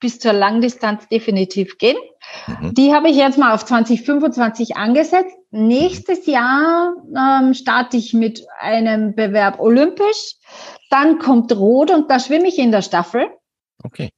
bis 0.00 0.18
zur 0.18 0.32
Langdistanz 0.32 1.06
definitiv 1.08 1.78
gehen. 1.78 1.98
Mhm. 2.48 2.74
Die 2.74 2.92
habe 2.92 3.10
ich 3.10 3.16
jetzt 3.16 3.38
mal 3.38 3.54
auf 3.54 3.64
2025 3.64 4.76
angesetzt. 4.76 5.36
Nächstes 5.52 6.26
Jahr 6.26 6.94
ähm, 7.16 7.54
starte 7.54 7.96
ich 7.96 8.12
mit 8.12 8.44
einem 8.58 9.14
Bewerb 9.14 9.60
olympisch. 9.60 10.34
Dann 10.88 11.20
kommt 11.20 11.54
Rot 11.54 11.92
und 11.92 12.10
da 12.10 12.18
schwimme 12.18 12.48
ich 12.48 12.58
in 12.58 12.72
der 12.72 12.82
Staffel. 12.82 13.28
Okay. 13.84 14.10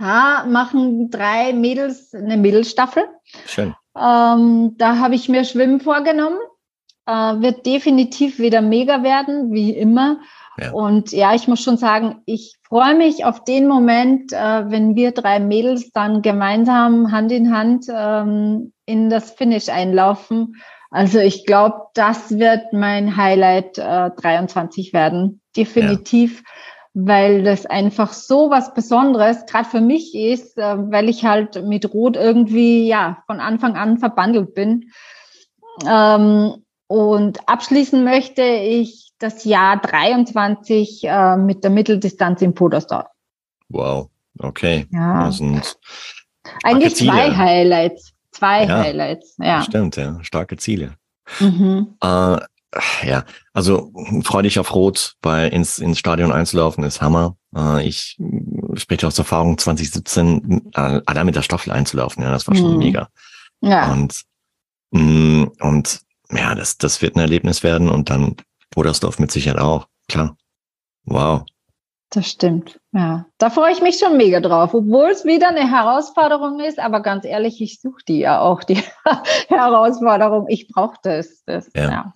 Da 0.00 0.46
machen 0.46 1.10
drei 1.10 1.52
Mädels 1.52 2.14
eine 2.14 2.38
Mädelstaffel. 2.38 3.04
Schön. 3.44 3.74
Ähm, 3.94 4.74
da 4.78 4.96
habe 4.96 5.14
ich 5.14 5.28
mir 5.28 5.44
Schwimmen 5.44 5.80
vorgenommen. 5.80 6.38
Äh, 7.06 7.12
wird 7.12 7.66
definitiv 7.66 8.38
wieder 8.38 8.62
mega 8.62 9.02
werden, 9.02 9.52
wie 9.52 9.72
immer. 9.72 10.20
Ja. 10.56 10.72
Und 10.72 11.12
ja, 11.12 11.34
ich 11.34 11.48
muss 11.48 11.60
schon 11.60 11.76
sagen, 11.76 12.22
ich 12.24 12.56
freue 12.66 12.94
mich 12.94 13.26
auf 13.26 13.44
den 13.44 13.68
Moment, 13.68 14.32
äh, 14.32 14.70
wenn 14.70 14.96
wir 14.96 15.12
drei 15.12 15.38
Mädels 15.38 15.90
dann 15.92 16.22
gemeinsam 16.22 17.12
Hand 17.12 17.30
in 17.30 17.54
Hand 17.54 17.86
ähm, 17.94 18.72
in 18.86 19.10
das 19.10 19.32
Finish 19.32 19.68
einlaufen. 19.68 20.56
Also 20.90 21.18
ich 21.18 21.44
glaube, 21.44 21.76
das 21.92 22.38
wird 22.38 22.72
mein 22.72 23.18
Highlight 23.18 23.76
äh, 23.76 24.10
23 24.16 24.94
werden. 24.94 25.42
Definitiv. 25.54 26.38
Ja 26.38 26.50
weil 26.94 27.44
das 27.44 27.66
einfach 27.66 28.12
so 28.12 28.50
was 28.50 28.74
Besonderes 28.74 29.46
gerade 29.46 29.68
für 29.68 29.80
mich 29.80 30.14
ist, 30.14 30.58
äh, 30.58 30.76
weil 30.90 31.08
ich 31.08 31.24
halt 31.24 31.64
mit 31.64 31.92
Rot 31.92 32.16
irgendwie 32.16 32.88
ja 32.88 33.22
von 33.26 33.40
Anfang 33.40 33.76
an 33.76 33.98
verbandelt 33.98 34.54
bin. 34.54 34.90
Ähm, 35.86 36.64
und 36.88 37.48
abschließen 37.48 38.02
möchte 38.02 38.42
ich 38.42 39.12
das 39.18 39.44
Jahr 39.44 39.80
23 39.80 41.04
äh, 41.04 41.36
mit 41.36 41.62
der 41.62 41.70
Mitteldistanz 41.70 42.42
im 42.42 42.54
Podersdorf. 42.54 43.06
Wow, 43.68 44.08
okay. 44.40 44.86
Ja. 44.90 45.26
Das 45.26 45.36
sind 45.36 45.78
Eigentlich 46.64 46.96
zwei 46.96 47.36
Highlights. 47.36 48.12
Zwei 48.32 48.64
ja, 48.64 48.78
Highlights, 48.78 49.36
ja. 49.38 49.62
Stimmt, 49.62 49.96
ja. 49.96 50.18
Starke 50.22 50.56
Ziele. 50.56 50.94
Mhm. 51.40 51.96
Äh, 52.02 52.38
ja, 53.02 53.24
also 53.52 53.92
freu 54.22 54.42
dich 54.42 54.58
auf 54.58 54.74
Rot, 54.74 55.16
weil 55.22 55.52
ins, 55.52 55.78
ins 55.78 55.98
Stadion 55.98 56.32
einzulaufen 56.32 56.84
ist 56.84 57.00
Hammer. 57.00 57.36
Äh, 57.54 57.86
ich 57.86 58.16
spreche 58.74 59.06
aus 59.06 59.18
Erfahrung 59.18 59.58
2017, 59.58 60.70
äh, 60.74 61.00
allein 61.04 61.26
mit 61.26 61.36
der 61.36 61.42
Staffel 61.42 61.72
einzulaufen, 61.72 62.22
ja, 62.22 62.30
das 62.30 62.46
war 62.46 62.54
schon 62.54 62.72
mhm. 62.72 62.78
mega. 62.78 63.08
Ja. 63.60 63.92
Und, 63.92 64.22
mh, 64.92 65.02
mm, 65.02 65.52
und 65.60 66.00
ja, 66.30 66.54
das, 66.54 66.78
das 66.78 67.02
wird 67.02 67.16
ein 67.16 67.20
Erlebnis 67.20 67.62
werden 67.62 67.88
und 67.88 68.10
dann 68.10 68.36
Bodersdorf 68.70 69.18
mit 69.18 69.32
Sicherheit 69.32 69.60
auch, 69.60 69.88
klar. 70.08 70.36
Wow. 71.04 71.42
Das 72.10 72.28
stimmt, 72.28 72.80
ja. 72.92 73.26
Da 73.38 73.50
freue 73.50 73.72
ich 73.72 73.82
mich 73.82 73.98
schon 73.98 74.16
mega 74.16 74.40
drauf, 74.40 74.74
obwohl 74.74 75.10
es 75.10 75.24
wieder 75.24 75.48
eine 75.48 75.70
Herausforderung 75.70 76.60
ist, 76.60 76.78
aber 76.78 77.02
ganz 77.02 77.24
ehrlich, 77.24 77.60
ich 77.60 77.80
suche 77.80 78.02
die 78.06 78.18
ja 78.18 78.40
auch, 78.40 78.64
die 78.64 78.82
Herausforderung. 79.48 80.46
Ich 80.48 80.68
brauche 80.68 80.96
das. 81.02 81.42
das 81.46 81.70
ja. 81.74 81.90
ja. 81.90 82.12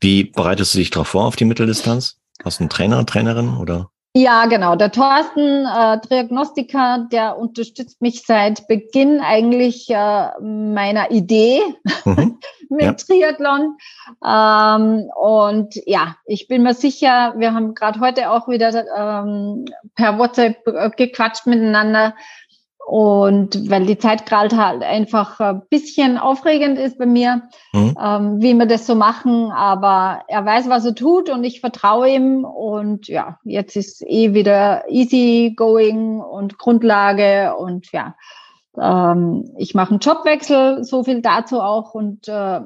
Wie 0.00 0.24
bereitest 0.24 0.74
du 0.74 0.78
dich 0.78 0.90
darauf 0.90 1.08
vor 1.08 1.24
auf 1.24 1.36
die 1.36 1.44
Mitteldistanz? 1.44 2.18
Hast 2.44 2.58
du 2.58 2.62
einen 2.62 2.70
Trainer, 2.70 3.06
Trainerin 3.06 3.56
oder? 3.56 3.90
Ja, 4.16 4.46
genau. 4.46 4.76
Der 4.76 4.92
Thorsten, 4.92 5.66
äh, 5.66 5.98
Diagnostiker, 6.08 7.08
der 7.10 7.36
unterstützt 7.36 8.00
mich 8.00 8.22
seit 8.24 8.68
Beginn 8.68 9.20
eigentlich 9.20 9.90
äh, 9.90 10.28
meiner 10.40 11.10
Idee 11.10 11.60
mhm. 12.04 12.38
mit 12.70 12.82
ja. 12.82 12.92
Triathlon. 12.92 13.76
Ähm, 14.24 15.10
und 15.16 15.74
ja, 15.86 16.14
ich 16.26 16.46
bin 16.46 16.62
mir 16.62 16.74
sicher, 16.74 17.34
wir 17.36 17.54
haben 17.54 17.74
gerade 17.74 17.98
heute 17.98 18.30
auch 18.30 18.46
wieder 18.46 18.84
ähm, 18.96 19.64
per 19.96 20.16
WhatsApp 20.16 20.64
äh, 20.68 20.90
gequatscht 20.96 21.46
miteinander. 21.46 22.14
Und 22.86 23.70
weil 23.70 23.86
die 23.86 23.96
Zeit 23.96 24.26
gerade 24.26 24.56
halt 24.58 24.82
einfach 24.82 25.40
ein 25.40 25.62
bisschen 25.70 26.18
aufregend 26.18 26.78
ist 26.78 26.98
bei 26.98 27.06
mir, 27.06 27.42
mhm. 27.72 27.96
ähm, 27.98 28.42
wie 28.42 28.52
wir 28.54 28.66
das 28.66 28.86
so 28.86 28.94
machen. 28.94 29.50
Aber 29.50 30.22
er 30.28 30.44
weiß, 30.44 30.68
was 30.68 30.84
er 30.84 30.94
tut 30.94 31.30
und 31.30 31.44
ich 31.44 31.60
vertraue 31.60 32.10
ihm. 32.10 32.44
Und 32.44 33.08
ja, 33.08 33.38
jetzt 33.44 33.76
ist 33.76 34.02
eh 34.02 34.34
wieder 34.34 34.84
easy 34.88 35.54
going 35.56 36.20
und 36.20 36.58
Grundlage. 36.58 37.56
Und 37.56 37.90
ja, 37.92 38.16
ähm, 38.78 39.50
ich 39.56 39.74
mache 39.74 39.92
einen 39.92 40.00
Jobwechsel, 40.00 40.84
so 40.84 41.04
viel 41.04 41.22
dazu 41.22 41.60
auch. 41.60 41.94
Und 41.94 42.28
äh, 42.28 42.60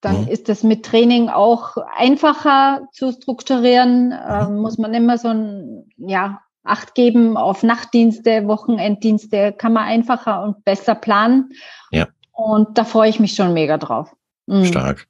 dann 0.00 0.20
mhm. 0.22 0.28
ist 0.28 0.48
es 0.48 0.62
mit 0.62 0.84
Training 0.84 1.28
auch 1.28 1.76
einfacher 1.96 2.82
zu 2.92 3.10
strukturieren. 3.10 4.14
Ähm, 4.28 4.58
muss 4.58 4.78
man 4.78 4.94
immer 4.94 5.18
so 5.18 5.28
ein, 5.28 5.90
ja, 5.96 6.40
Acht 6.66 6.94
geben 6.94 7.36
auf 7.36 7.62
Nachtdienste, 7.62 8.46
Wochenenddienste, 8.46 9.52
kann 9.52 9.72
man 9.72 9.84
einfacher 9.84 10.42
und 10.42 10.64
besser 10.64 10.94
planen. 10.94 11.50
Ja. 11.90 12.06
Und 12.32 12.76
da 12.76 12.84
freue 12.84 13.08
ich 13.08 13.20
mich 13.20 13.34
schon 13.34 13.52
mega 13.52 13.78
drauf. 13.78 14.14
Mhm. 14.46 14.64
Stark. 14.66 15.06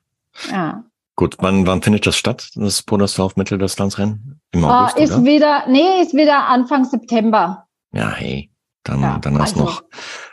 Ja. 0.50 0.84
Gut, 1.16 1.36
wann, 1.38 1.66
wann 1.66 1.80
findet 1.80 2.06
das 2.06 2.16
statt, 2.16 2.50
das 2.54 2.82
Podersdorf 2.82 3.36
Mitteldistanzrennen? 3.36 4.38
Im 4.52 4.64
ah, 4.64 4.82
August, 4.82 4.98
uh, 4.98 5.02
ist 5.02 5.12
oder? 5.12 5.24
wieder, 5.24 5.64
nee, 5.66 6.02
ist 6.02 6.12
wieder 6.12 6.46
Anfang 6.46 6.84
September. 6.84 7.66
Ja, 7.92 8.10
hey, 8.10 8.50
dann, 8.84 9.00
ja, 9.00 9.18
dann 9.18 9.38
hast 9.38 9.56
du 9.56 9.60
also. 9.60 9.72
noch 9.72 9.84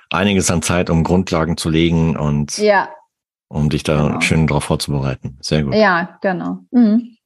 einiges 0.09 0.51
an 0.51 0.62
Zeit, 0.62 0.89
um 0.89 1.05
Grundlagen 1.05 1.55
zu 1.55 1.69
legen 1.69 2.17
und 2.17 2.57
ja. 2.57 2.89
um 3.47 3.69
dich 3.69 3.83
da 3.83 4.07
genau. 4.07 4.21
schön 4.21 4.45
drauf 4.45 4.65
vorzubereiten. 4.65 5.38
Sehr 5.41 5.63
gut. 5.63 5.73
Ja, 5.73 6.17
genau. 6.21 6.59
Mhm. 6.71 7.17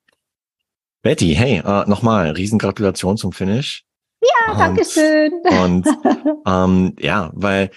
Betty, 1.02 1.34
hey, 1.34 1.64
äh, 1.66 1.90
nochmal, 1.90 2.32
Riesengratulation 2.32 3.18
zum 3.18 3.32
Finish. 3.32 3.87
Ja, 4.22 4.52
und, 4.52 4.60
danke 4.60 4.86
schön. 4.86 5.32
Und 5.62 5.88
ähm, 6.48 6.96
ja, 7.00 7.32
weil 7.34 7.72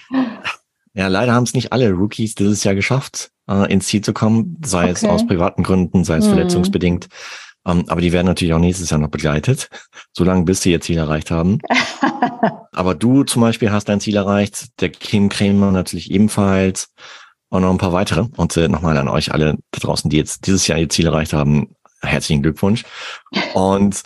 ja, 0.95 1.09
leider 1.09 1.33
haben 1.35 1.45
es 1.45 1.55
nicht 1.55 1.73
alle 1.73 1.93
Rookies 1.93 2.35
dieses 2.35 2.65
Jahr 2.65 2.75
geschafft, 2.75 3.31
äh, 3.49 3.73
ins 3.73 3.87
Ziel 3.87 4.03
zu 4.03 4.13
kommen, 4.13 4.61
sei 4.65 4.85
okay. 4.85 4.93
es 4.93 5.05
aus 5.05 5.27
privaten 5.27 5.63
Gründen, 5.63 6.05
sei 6.05 6.17
es 6.17 6.27
hm. 6.27 6.35
verletzungsbedingt. 6.35 7.09
Ähm, 7.67 7.85
aber 7.89 8.01
die 8.01 8.13
werden 8.13 8.27
natürlich 8.27 8.55
auch 8.55 8.59
nächstes 8.59 8.91
Jahr 8.91 9.01
noch 9.01 9.11
begleitet, 9.11 9.69
solange 10.13 10.45
bis 10.45 10.63
sie 10.63 10.73
ihr 10.73 10.81
Ziel 10.81 10.99
erreicht 10.99 11.31
haben. 11.31 11.59
aber 12.73 12.95
du 12.95 13.23
zum 13.25 13.43
Beispiel 13.43 13.71
hast 13.71 13.89
dein 13.89 14.01
Ziel 14.01 14.17
erreicht, 14.17 14.81
der 14.81 14.89
Kim 14.89 15.29
Krämer 15.29 15.71
natürlich 15.71 16.11
ebenfalls. 16.11 16.89
und 17.51 17.63
noch 17.63 17.71
ein 17.71 17.79
paar 17.79 17.93
weitere. 17.93 18.27
Und 18.37 18.57
äh, 18.57 18.69
nochmal 18.69 18.97
an 18.97 19.09
euch 19.09 19.33
alle 19.33 19.59
da 19.71 19.81
draußen, 19.81 20.11
die 20.11 20.17
jetzt 20.17 20.47
dieses 20.47 20.67
Jahr 20.67 20.79
ihr 20.79 20.89
Ziel 20.89 21.07
erreicht 21.07 21.33
haben, 21.33 21.75
herzlichen 22.03 22.43
Glückwunsch. 22.43 22.85
Und 23.55 24.03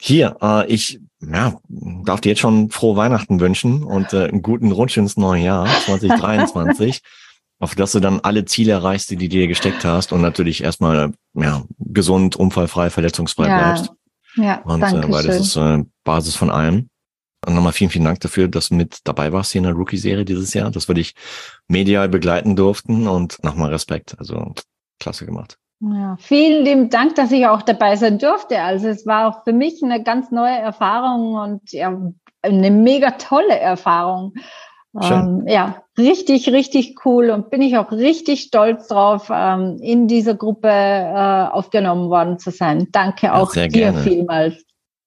hier, 0.00 0.36
äh, 0.40 0.66
ich 0.66 1.00
ja, 1.32 1.58
darf 2.04 2.20
dir 2.20 2.30
jetzt 2.30 2.40
schon 2.40 2.70
frohe 2.70 2.96
Weihnachten 2.96 3.40
wünschen 3.40 3.82
und 3.82 4.12
äh, 4.12 4.28
einen 4.28 4.42
guten 4.42 4.72
Rutsch 4.72 4.96
ins 4.96 5.16
neue 5.16 5.42
Jahr 5.44 5.66
2023. 5.84 7.00
auf 7.60 7.74
dass 7.74 7.92
du 7.92 8.00
dann 8.00 8.20
alle 8.20 8.44
Ziele 8.44 8.72
erreichst, 8.72 9.10
die 9.10 9.16
du 9.16 9.28
dir 9.28 9.46
gesteckt 9.46 9.84
hast 9.84 10.12
und 10.12 10.20
natürlich 10.20 10.62
erstmal 10.62 11.12
ja, 11.34 11.62
gesund, 11.78 12.36
unfallfrei, 12.36 12.90
verletzungsfrei 12.90 13.48
ja. 13.48 13.58
bleibst. 13.58 13.92
Ja, 14.36 14.60
und 14.62 14.82
äh, 14.82 15.10
weil 15.10 15.24
das 15.24 15.40
ist 15.40 15.56
äh, 15.56 15.84
Basis 16.02 16.34
von 16.34 16.50
allem. 16.50 16.88
Und 17.46 17.54
nochmal 17.54 17.72
vielen, 17.72 17.90
vielen 17.90 18.04
Dank 18.04 18.20
dafür, 18.20 18.48
dass 18.48 18.70
du 18.70 18.74
mit 18.74 18.98
dabei 19.04 19.32
warst 19.32 19.52
hier 19.52 19.60
in 19.60 19.64
der 19.64 19.74
Rookie-Serie 19.74 20.24
dieses 20.24 20.54
Jahr, 20.54 20.70
dass 20.70 20.88
wir 20.88 20.94
dich 20.94 21.14
medial 21.68 22.08
begleiten 22.08 22.56
durften 22.56 23.06
und 23.06 23.42
nochmal 23.44 23.70
Respekt. 23.70 24.18
Also 24.18 24.54
klasse 24.98 25.26
gemacht. 25.26 25.58
Ja, 25.80 26.16
vielen 26.18 26.64
lieben 26.64 26.90
Dank, 26.90 27.14
dass 27.16 27.32
ich 27.32 27.46
auch 27.46 27.62
dabei 27.62 27.96
sein 27.96 28.18
durfte. 28.18 28.60
Also 28.60 28.88
es 28.88 29.06
war 29.06 29.28
auch 29.28 29.44
für 29.44 29.52
mich 29.52 29.82
eine 29.82 30.02
ganz 30.02 30.30
neue 30.30 30.56
Erfahrung 30.56 31.34
und 31.34 31.72
ja, 31.72 32.00
eine 32.42 32.70
mega 32.70 33.12
tolle 33.12 33.58
Erfahrung. 33.58 34.34
Ähm, 35.02 35.44
ja, 35.48 35.82
richtig, 35.98 36.52
richtig 36.52 37.04
cool 37.04 37.30
und 37.30 37.50
bin 37.50 37.62
ich 37.62 37.76
auch 37.76 37.90
richtig 37.90 38.42
stolz 38.42 38.86
drauf, 38.86 39.28
ähm, 39.32 39.78
in 39.82 40.06
dieser 40.06 40.36
Gruppe 40.36 40.68
äh, 40.68 41.48
aufgenommen 41.50 42.10
worden 42.10 42.38
zu 42.38 42.50
sein. 42.52 42.88
Danke 42.92 43.26
ja, 43.26 43.34
auch 43.34 43.52
dir 43.52 43.66
gerne. 43.66 43.98
vielmals. 43.98 44.64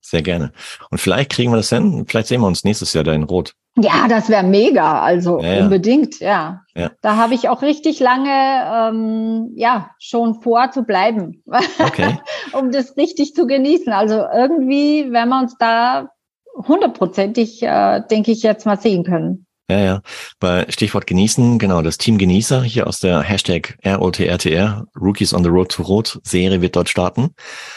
Sehr 0.09 0.21
gerne. 0.21 0.53
Und 0.89 0.99
vielleicht 0.99 1.31
kriegen 1.31 1.51
wir 1.51 1.57
das 1.57 1.67
hin. 1.67 2.05
Vielleicht 2.07 2.29
sehen 2.29 2.39
wir 2.39 2.47
uns 2.47 2.63
nächstes 2.63 2.93
Jahr 2.93 3.03
da 3.03 3.11
in 3.11 3.23
Rot. 3.23 3.55
Ja, 3.75 4.07
das 4.07 4.29
wäre 4.29 4.43
mega. 4.43 5.01
Also 5.01 5.41
ja, 5.41 5.61
unbedingt, 5.61 6.21
ja. 6.21 6.61
ja. 6.75 6.91
Da 7.01 7.17
habe 7.17 7.33
ich 7.33 7.49
auch 7.49 7.61
richtig 7.61 7.99
lange, 7.99 8.29
ähm, 8.31 9.51
ja, 9.55 9.89
schon 9.99 10.41
vor 10.41 10.71
zu 10.71 10.83
bleiben, 10.83 11.43
okay. 11.79 12.19
um 12.53 12.71
das 12.71 12.95
richtig 12.95 13.35
zu 13.35 13.47
genießen. 13.47 13.91
Also 13.91 14.23
irgendwie, 14.33 15.11
wenn 15.11 15.27
wir 15.27 15.41
uns 15.41 15.57
da 15.59 16.09
hundertprozentig, 16.55 17.61
äh, 17.63 18.01
denke 18.09 18.31
ich, 18.31 18.43
jetzt 18.43 18.65
mal 18.65 18.79
sehen 18.79 19.03
können. 19.03 19.46
Ja, 19.69 19.79
ja. 19.79 20.01
Bei 20.39 20.65
Stichwort 20.69 21.07
genießen, 21.07 21.59
genau, 21.59 21.81
das 21.81 21.97
Team 21.97 22.17
Genießer 22.17 22.63
hier 22.63 22.87
aus 22.87 22.99
der 22.99 23.21
Hashtag 23.21 23.77
ROTRTR, 23.85 24.85
Rookies 24.95 25.33
on 25.33 25.43
the 25.43 25.49
Road 25.49 25.69
to 25.69 25.83
Rot 25.83 26.19
Serie 26.23 26.61
wird 26.61 26.77
dort 26.77 26.87
starten. 26.87 27.35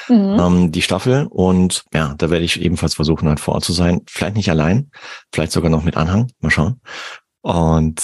Mhm. 0.09 0.37
Ähm, 0.39 0.73
die 0.73 0.83
Staffel. 0.83 1.27
Und 1.31 1.85
ja, 1.93 2.15
da 2.17 2.31
werde 2.31 2.45
ich 2.45 2.61
ebenfalls 2.61 2.95
versuchen, 2.95 3.29
halt 3.29 3.41
vor 3.41 3.55
Ort 3.55 3.65
zu 3.65 3.73
sein. 3.73 4.03
Vielleicht 4.07 4.37
nicht 4.37 4.51
allein, 4.51 4.91
vielleicht 5.33 5.51
sogar 5.51 5.71
noch 5.71 5.83
mit 5.83 5.97
Anhang. 5.97 6.31
Mal 6.41 6.51
schauen. 6.51 6.81
Und 7.43 8.01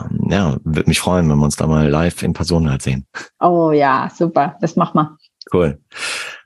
ähm, 0.00 0.28
ja, 0.30 0.56
würde 0.64 0.88
mich 0.88 1.00
freuen, 1.00 1.28
wenn 1.28 1.38
wir 1.38 1.44
uns 1.44 1.56
da 1.56 1.66
mal 1.66 1.88
live 1.88 2.22
in 2.22 2.32
Person 2.32 2.70
halt 2.70 2.80
sehen. 2.80 3.06
Oh 3.40 3.72
ja, 3.72 4.10
super. 4.16 4.56
Das 4.62 4.76
machen 4.76 4.94
wir. 4.94 5.18
Cool. 5.52 5.78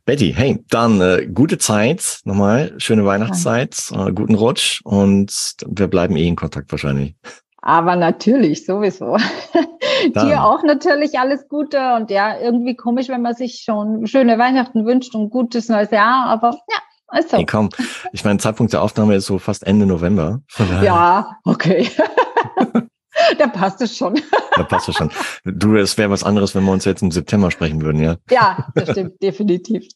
Betty, 0.07 0.33
hey, 0.33 0.65
dann 0.71 1.01
äh, 1.01 1.27
gute 1.27 1.59
Zeit 1.59 2.21
nochmal, 2.23 2.73
schöne 2.79 3.05
Weihnachtszeit, 3.05 3.77
äh, 3.91 4.13
guten 4.13 4.37
Rutsch 4.37 4.81
und 4.85 5.57
wir 5.67 5.89
bleiben 5.89 6.17
eh 6.17 6.29
in 6.29 6.37
Kontakt 6.37 6.71
wahrscheinlich. 6.71 7.17
Aber 7.61 7.97
natürlich, 7.97 8.65
sowieso. 8.65 9.17
Dir 10.15 10.45
auch 10.45 10.63
natürlich 10.63 11.19
alles 11.19 11.49
Gute 11.49 11.97
und 11.97 12.13
ja, 12.13 12.39
irgendwie 12.39 12.77
komisch, 12.77 13.09
wenn 13.09 13.23
man 13.23 13.35
sich 13.35 13.63
schon 13.65 14.07
schöne 14.07 14.39
Weihnachten 14.39 14.87
wünscht 14.87 15.13
und 15.17 15.31
gutes 15.31 15.69
neues 15.69 15.91
Jahr, 15.91 16.27
aber 16.27 16.51
ja, 16.53 16.79
also. 17.09 17.39
Hey, 17.39 17.45
komm, 17.45 17.71
ich 18.13 18.25
meine, 18.25 18.39
Zeitpunkt 18.39 18.73
der 18.73 18.83
Aufnahme 18.83 19.17
ist 19.17 19.27
so 19.27 19.41
fast 19.41 19.67
Ende 19.67 19.87
November. 19.87 20.41
Ja, 20.85 21.37
okay. 21.45 21.91
da 23.39 23.47
passt 23.47 23.81
es 23.81 23.97
schon. 23.97 24.21
da 24.57 24.63
passt 24.65 24.89
es 24.89 24.97
schon. 24.97 25.11
Du, 25.45 25.77
es 25.77 25.97
wäre 25.99 26.11
was 26.11 26.25
anderes, 26.25 26.55
wenn 26.55 26.65
wir 26.65 26.73
uns 26.73 26.85
jetzt 26.85 27.03
im 27.03 27.11
September 27.11 27.51
sprechen 27.51 27.83
würden, 27.83 28.03
ja? 28.03 28.17
Ja, 28.31 28.69
das 28.75 28.91
stimmt, 28.91 29.15
definitiv. 29.23 29.87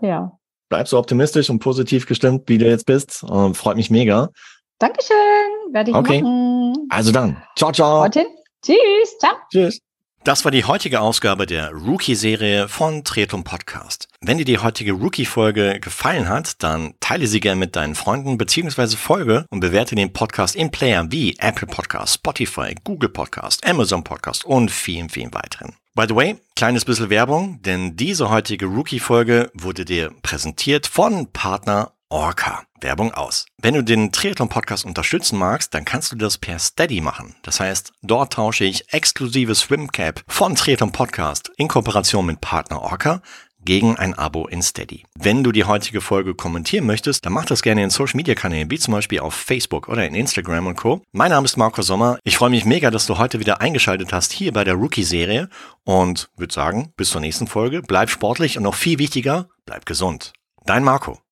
Ja. 0.00 0.32
Bleib 0.68 0.88
so 0.88 0.98
optimistisch 0.98 1.50
und 1.50 1.58
positiv 1.58 2.06
gestimmt, 2.06 2.42
wie 2.46 2.58
du 2.58 2.66
jetzt 2.66 2.86
bist. 2.86 3.22
Uh, 3.22 3.52
freut 3.52 3.76
mich 3.76 3.90
mega. 3.90 4.30
Dankeschön, 4.78 5.16
werde 5.72 5.90
ich 5.90 5.96
okay. 5.96 6.22
machen. 6.22 6.86
Also 6.90 7.12
dann, 7.12 7.42
ciao, 7.56 7.70
ciao. 7.72 8.00
Martin. 8.00 8.26
Tschüss, 8.62 9.18
ciao. 9.20 9.34
Tschüss. 9.50 9.80
Das 10.24 10.42
war 10.46 10.50
die 10.50 10.64
heutige 10.64 11.02
Ausgabe 11.02 11.44
der 11.44 11.70
Rookie-Serie 11.70 12.66
von 12.66 13.04
Tretum 13.04 13.44
Podcast. 13.44 14.08
Wenn 14.22 14.38
dir 14.38 14.46
die 14.46 14.56
heutige 14.56 14.92
Rookie-Folge 14.92 15.80
gefallen 15.80 16.30
hat, 16.30 16.62
dann 16.62 16.94
teile 16.98 17.26
sie 17.26 17.40
gerne 17.40 17.58
mit 17.60 17.76
deinen 17.76 17.94
Freunden 17.94 18.38
beziehungsweise 18.38 18.96
folge 18.96 19.44
und 19.50 19.60
bewerte 19.60 19.94
den 19.94 20.14
Podcast 20.14 20.56
in 20.56 20.70
Player 20.70 21.04
wie 21.12 21.36
Apple 21.40 21.68
Podcast, 21.68 22.14
Spotify, 22.14 22.74
Google 22.84 23.10
Podcast, 23.10 23.66
Amazon 23.66 24.02
Podcast 24.02 24.46
und 24.46 24.70
vielen, 24.70 25.10
vielen 25.10 25.34
weiteren. 25.34 25.74
By 25.94 26.06
the 26.08 26.16
way, 26.16 26.36
kleines 26.56 26.86
bisschen 26.86 27.10
Werbung, 27.10 27.60
denn 27.60 27.94
diese 27.94 28.30
heutige 28.30 28.64
Rookie-Folge 28.64 29.50
wurde 29.52 29.84
dir 29.84 30.10
präsentiert 30.22 30.86
von 30.86 31.30
Partner 31.32 31.92
Orca. 32.08 32.64
Werbung 32.80 33.12
aus. 33.14 33.46
Wenn 33.60 33.74
du 33.74 33.82
den 33.82 34.12
Triathlon 34.12 34.48
Podcast 34.48 34.84
unterstützen 34.84 35.38
magst, 35.38 35.72
dann 35.74 35.84
kannst 35.84 36.12
du 36.12 36.16
das 36.16 36.38
per 36.38 36.58
Steady 36.58 37.00
machen. 37.00 37.34
Das 37.42 37.60
heißt, 37.60 37.92
dort 38.02 38.34
tausche 38.34 38.64
ich 38.64 38.92
exklusive 38.92 39.54
Swimcap 39.54 40.22
von 40.28 40.54
Triathlon 40.54 40.92
Podcast 40.92 41.50
in 41.56 41.68
Kooperation 41.68 42.26
mit 42.26 42.40
Partner 42.40 42.82
Orca 42.82 43.22
gegen 43.64 43.96
ein 43.96 44.14
Abo 44.14 44.46
in 44.46 44.62
Steady. 44.62 45.04
Wenn 45.18 45.42
du 45.42 45.50
die 45.50 45.64
heutige 45.64 46.00
Folge 46.00 46.34
kommentieren 46.34 46.86
möchtest, 46.86 47.24
dann 47.24 47.32
mach 47.32 47.46
das 47.46 47.62
gerne 47.62 47.82
in 47.82 47.90
Social 47.90 48.16
Media 48.16 48.34
Kanälen, 48.34 48.70
wie 48.70 48.78
zum 48.78 48.92
Beispiel 48.92 49.20
auf 49.20 49.34
Facebook 49.34 49.88
oder 49.88 50.06
in 50.06 50.14
Instagram 50.14 50.66
und 50.66 50.76
Co. 50.76 51.02
Mein 51.12 51.30
Name 51.30 51.46
ist 51.46 51.56
Marco 51.56 51.82
Sommer. 51.82 52.18
Ich 52.24 52.36
freue 52.36 52.50
mich 52.50 52.64
mega, 52.66 52.90
dass 52.90 53.06
du 53.06 53.18
heute 53.18 53.40
wieder 53.40 53.60
eingeschaltet 53.60 54.12
hast 54.12 54.32
hier 54.32 54.52
bei 54.52 54.64
der 54.64 54.74
Rookie-Serie 54.74 55.48
und 55.84 56.28
würde 56.36 56.52
sagen, 56.52 56.92
bis 56.96 57.10
zur 57.10 57.22
nächsten 57.22 57.46
Folge. 57.46 57.82
Bleib 57.82 58.10
sportlich 58.10 58.56
und 58.58 58.64
noch 58.64 58.74
viel 58.74 58.98
wichtiger, 58.98 59.48
bleib 59.64 59.86
gesund. 59.86 60.32
Dein 60.66 60.84
Marco. 60.84 61.23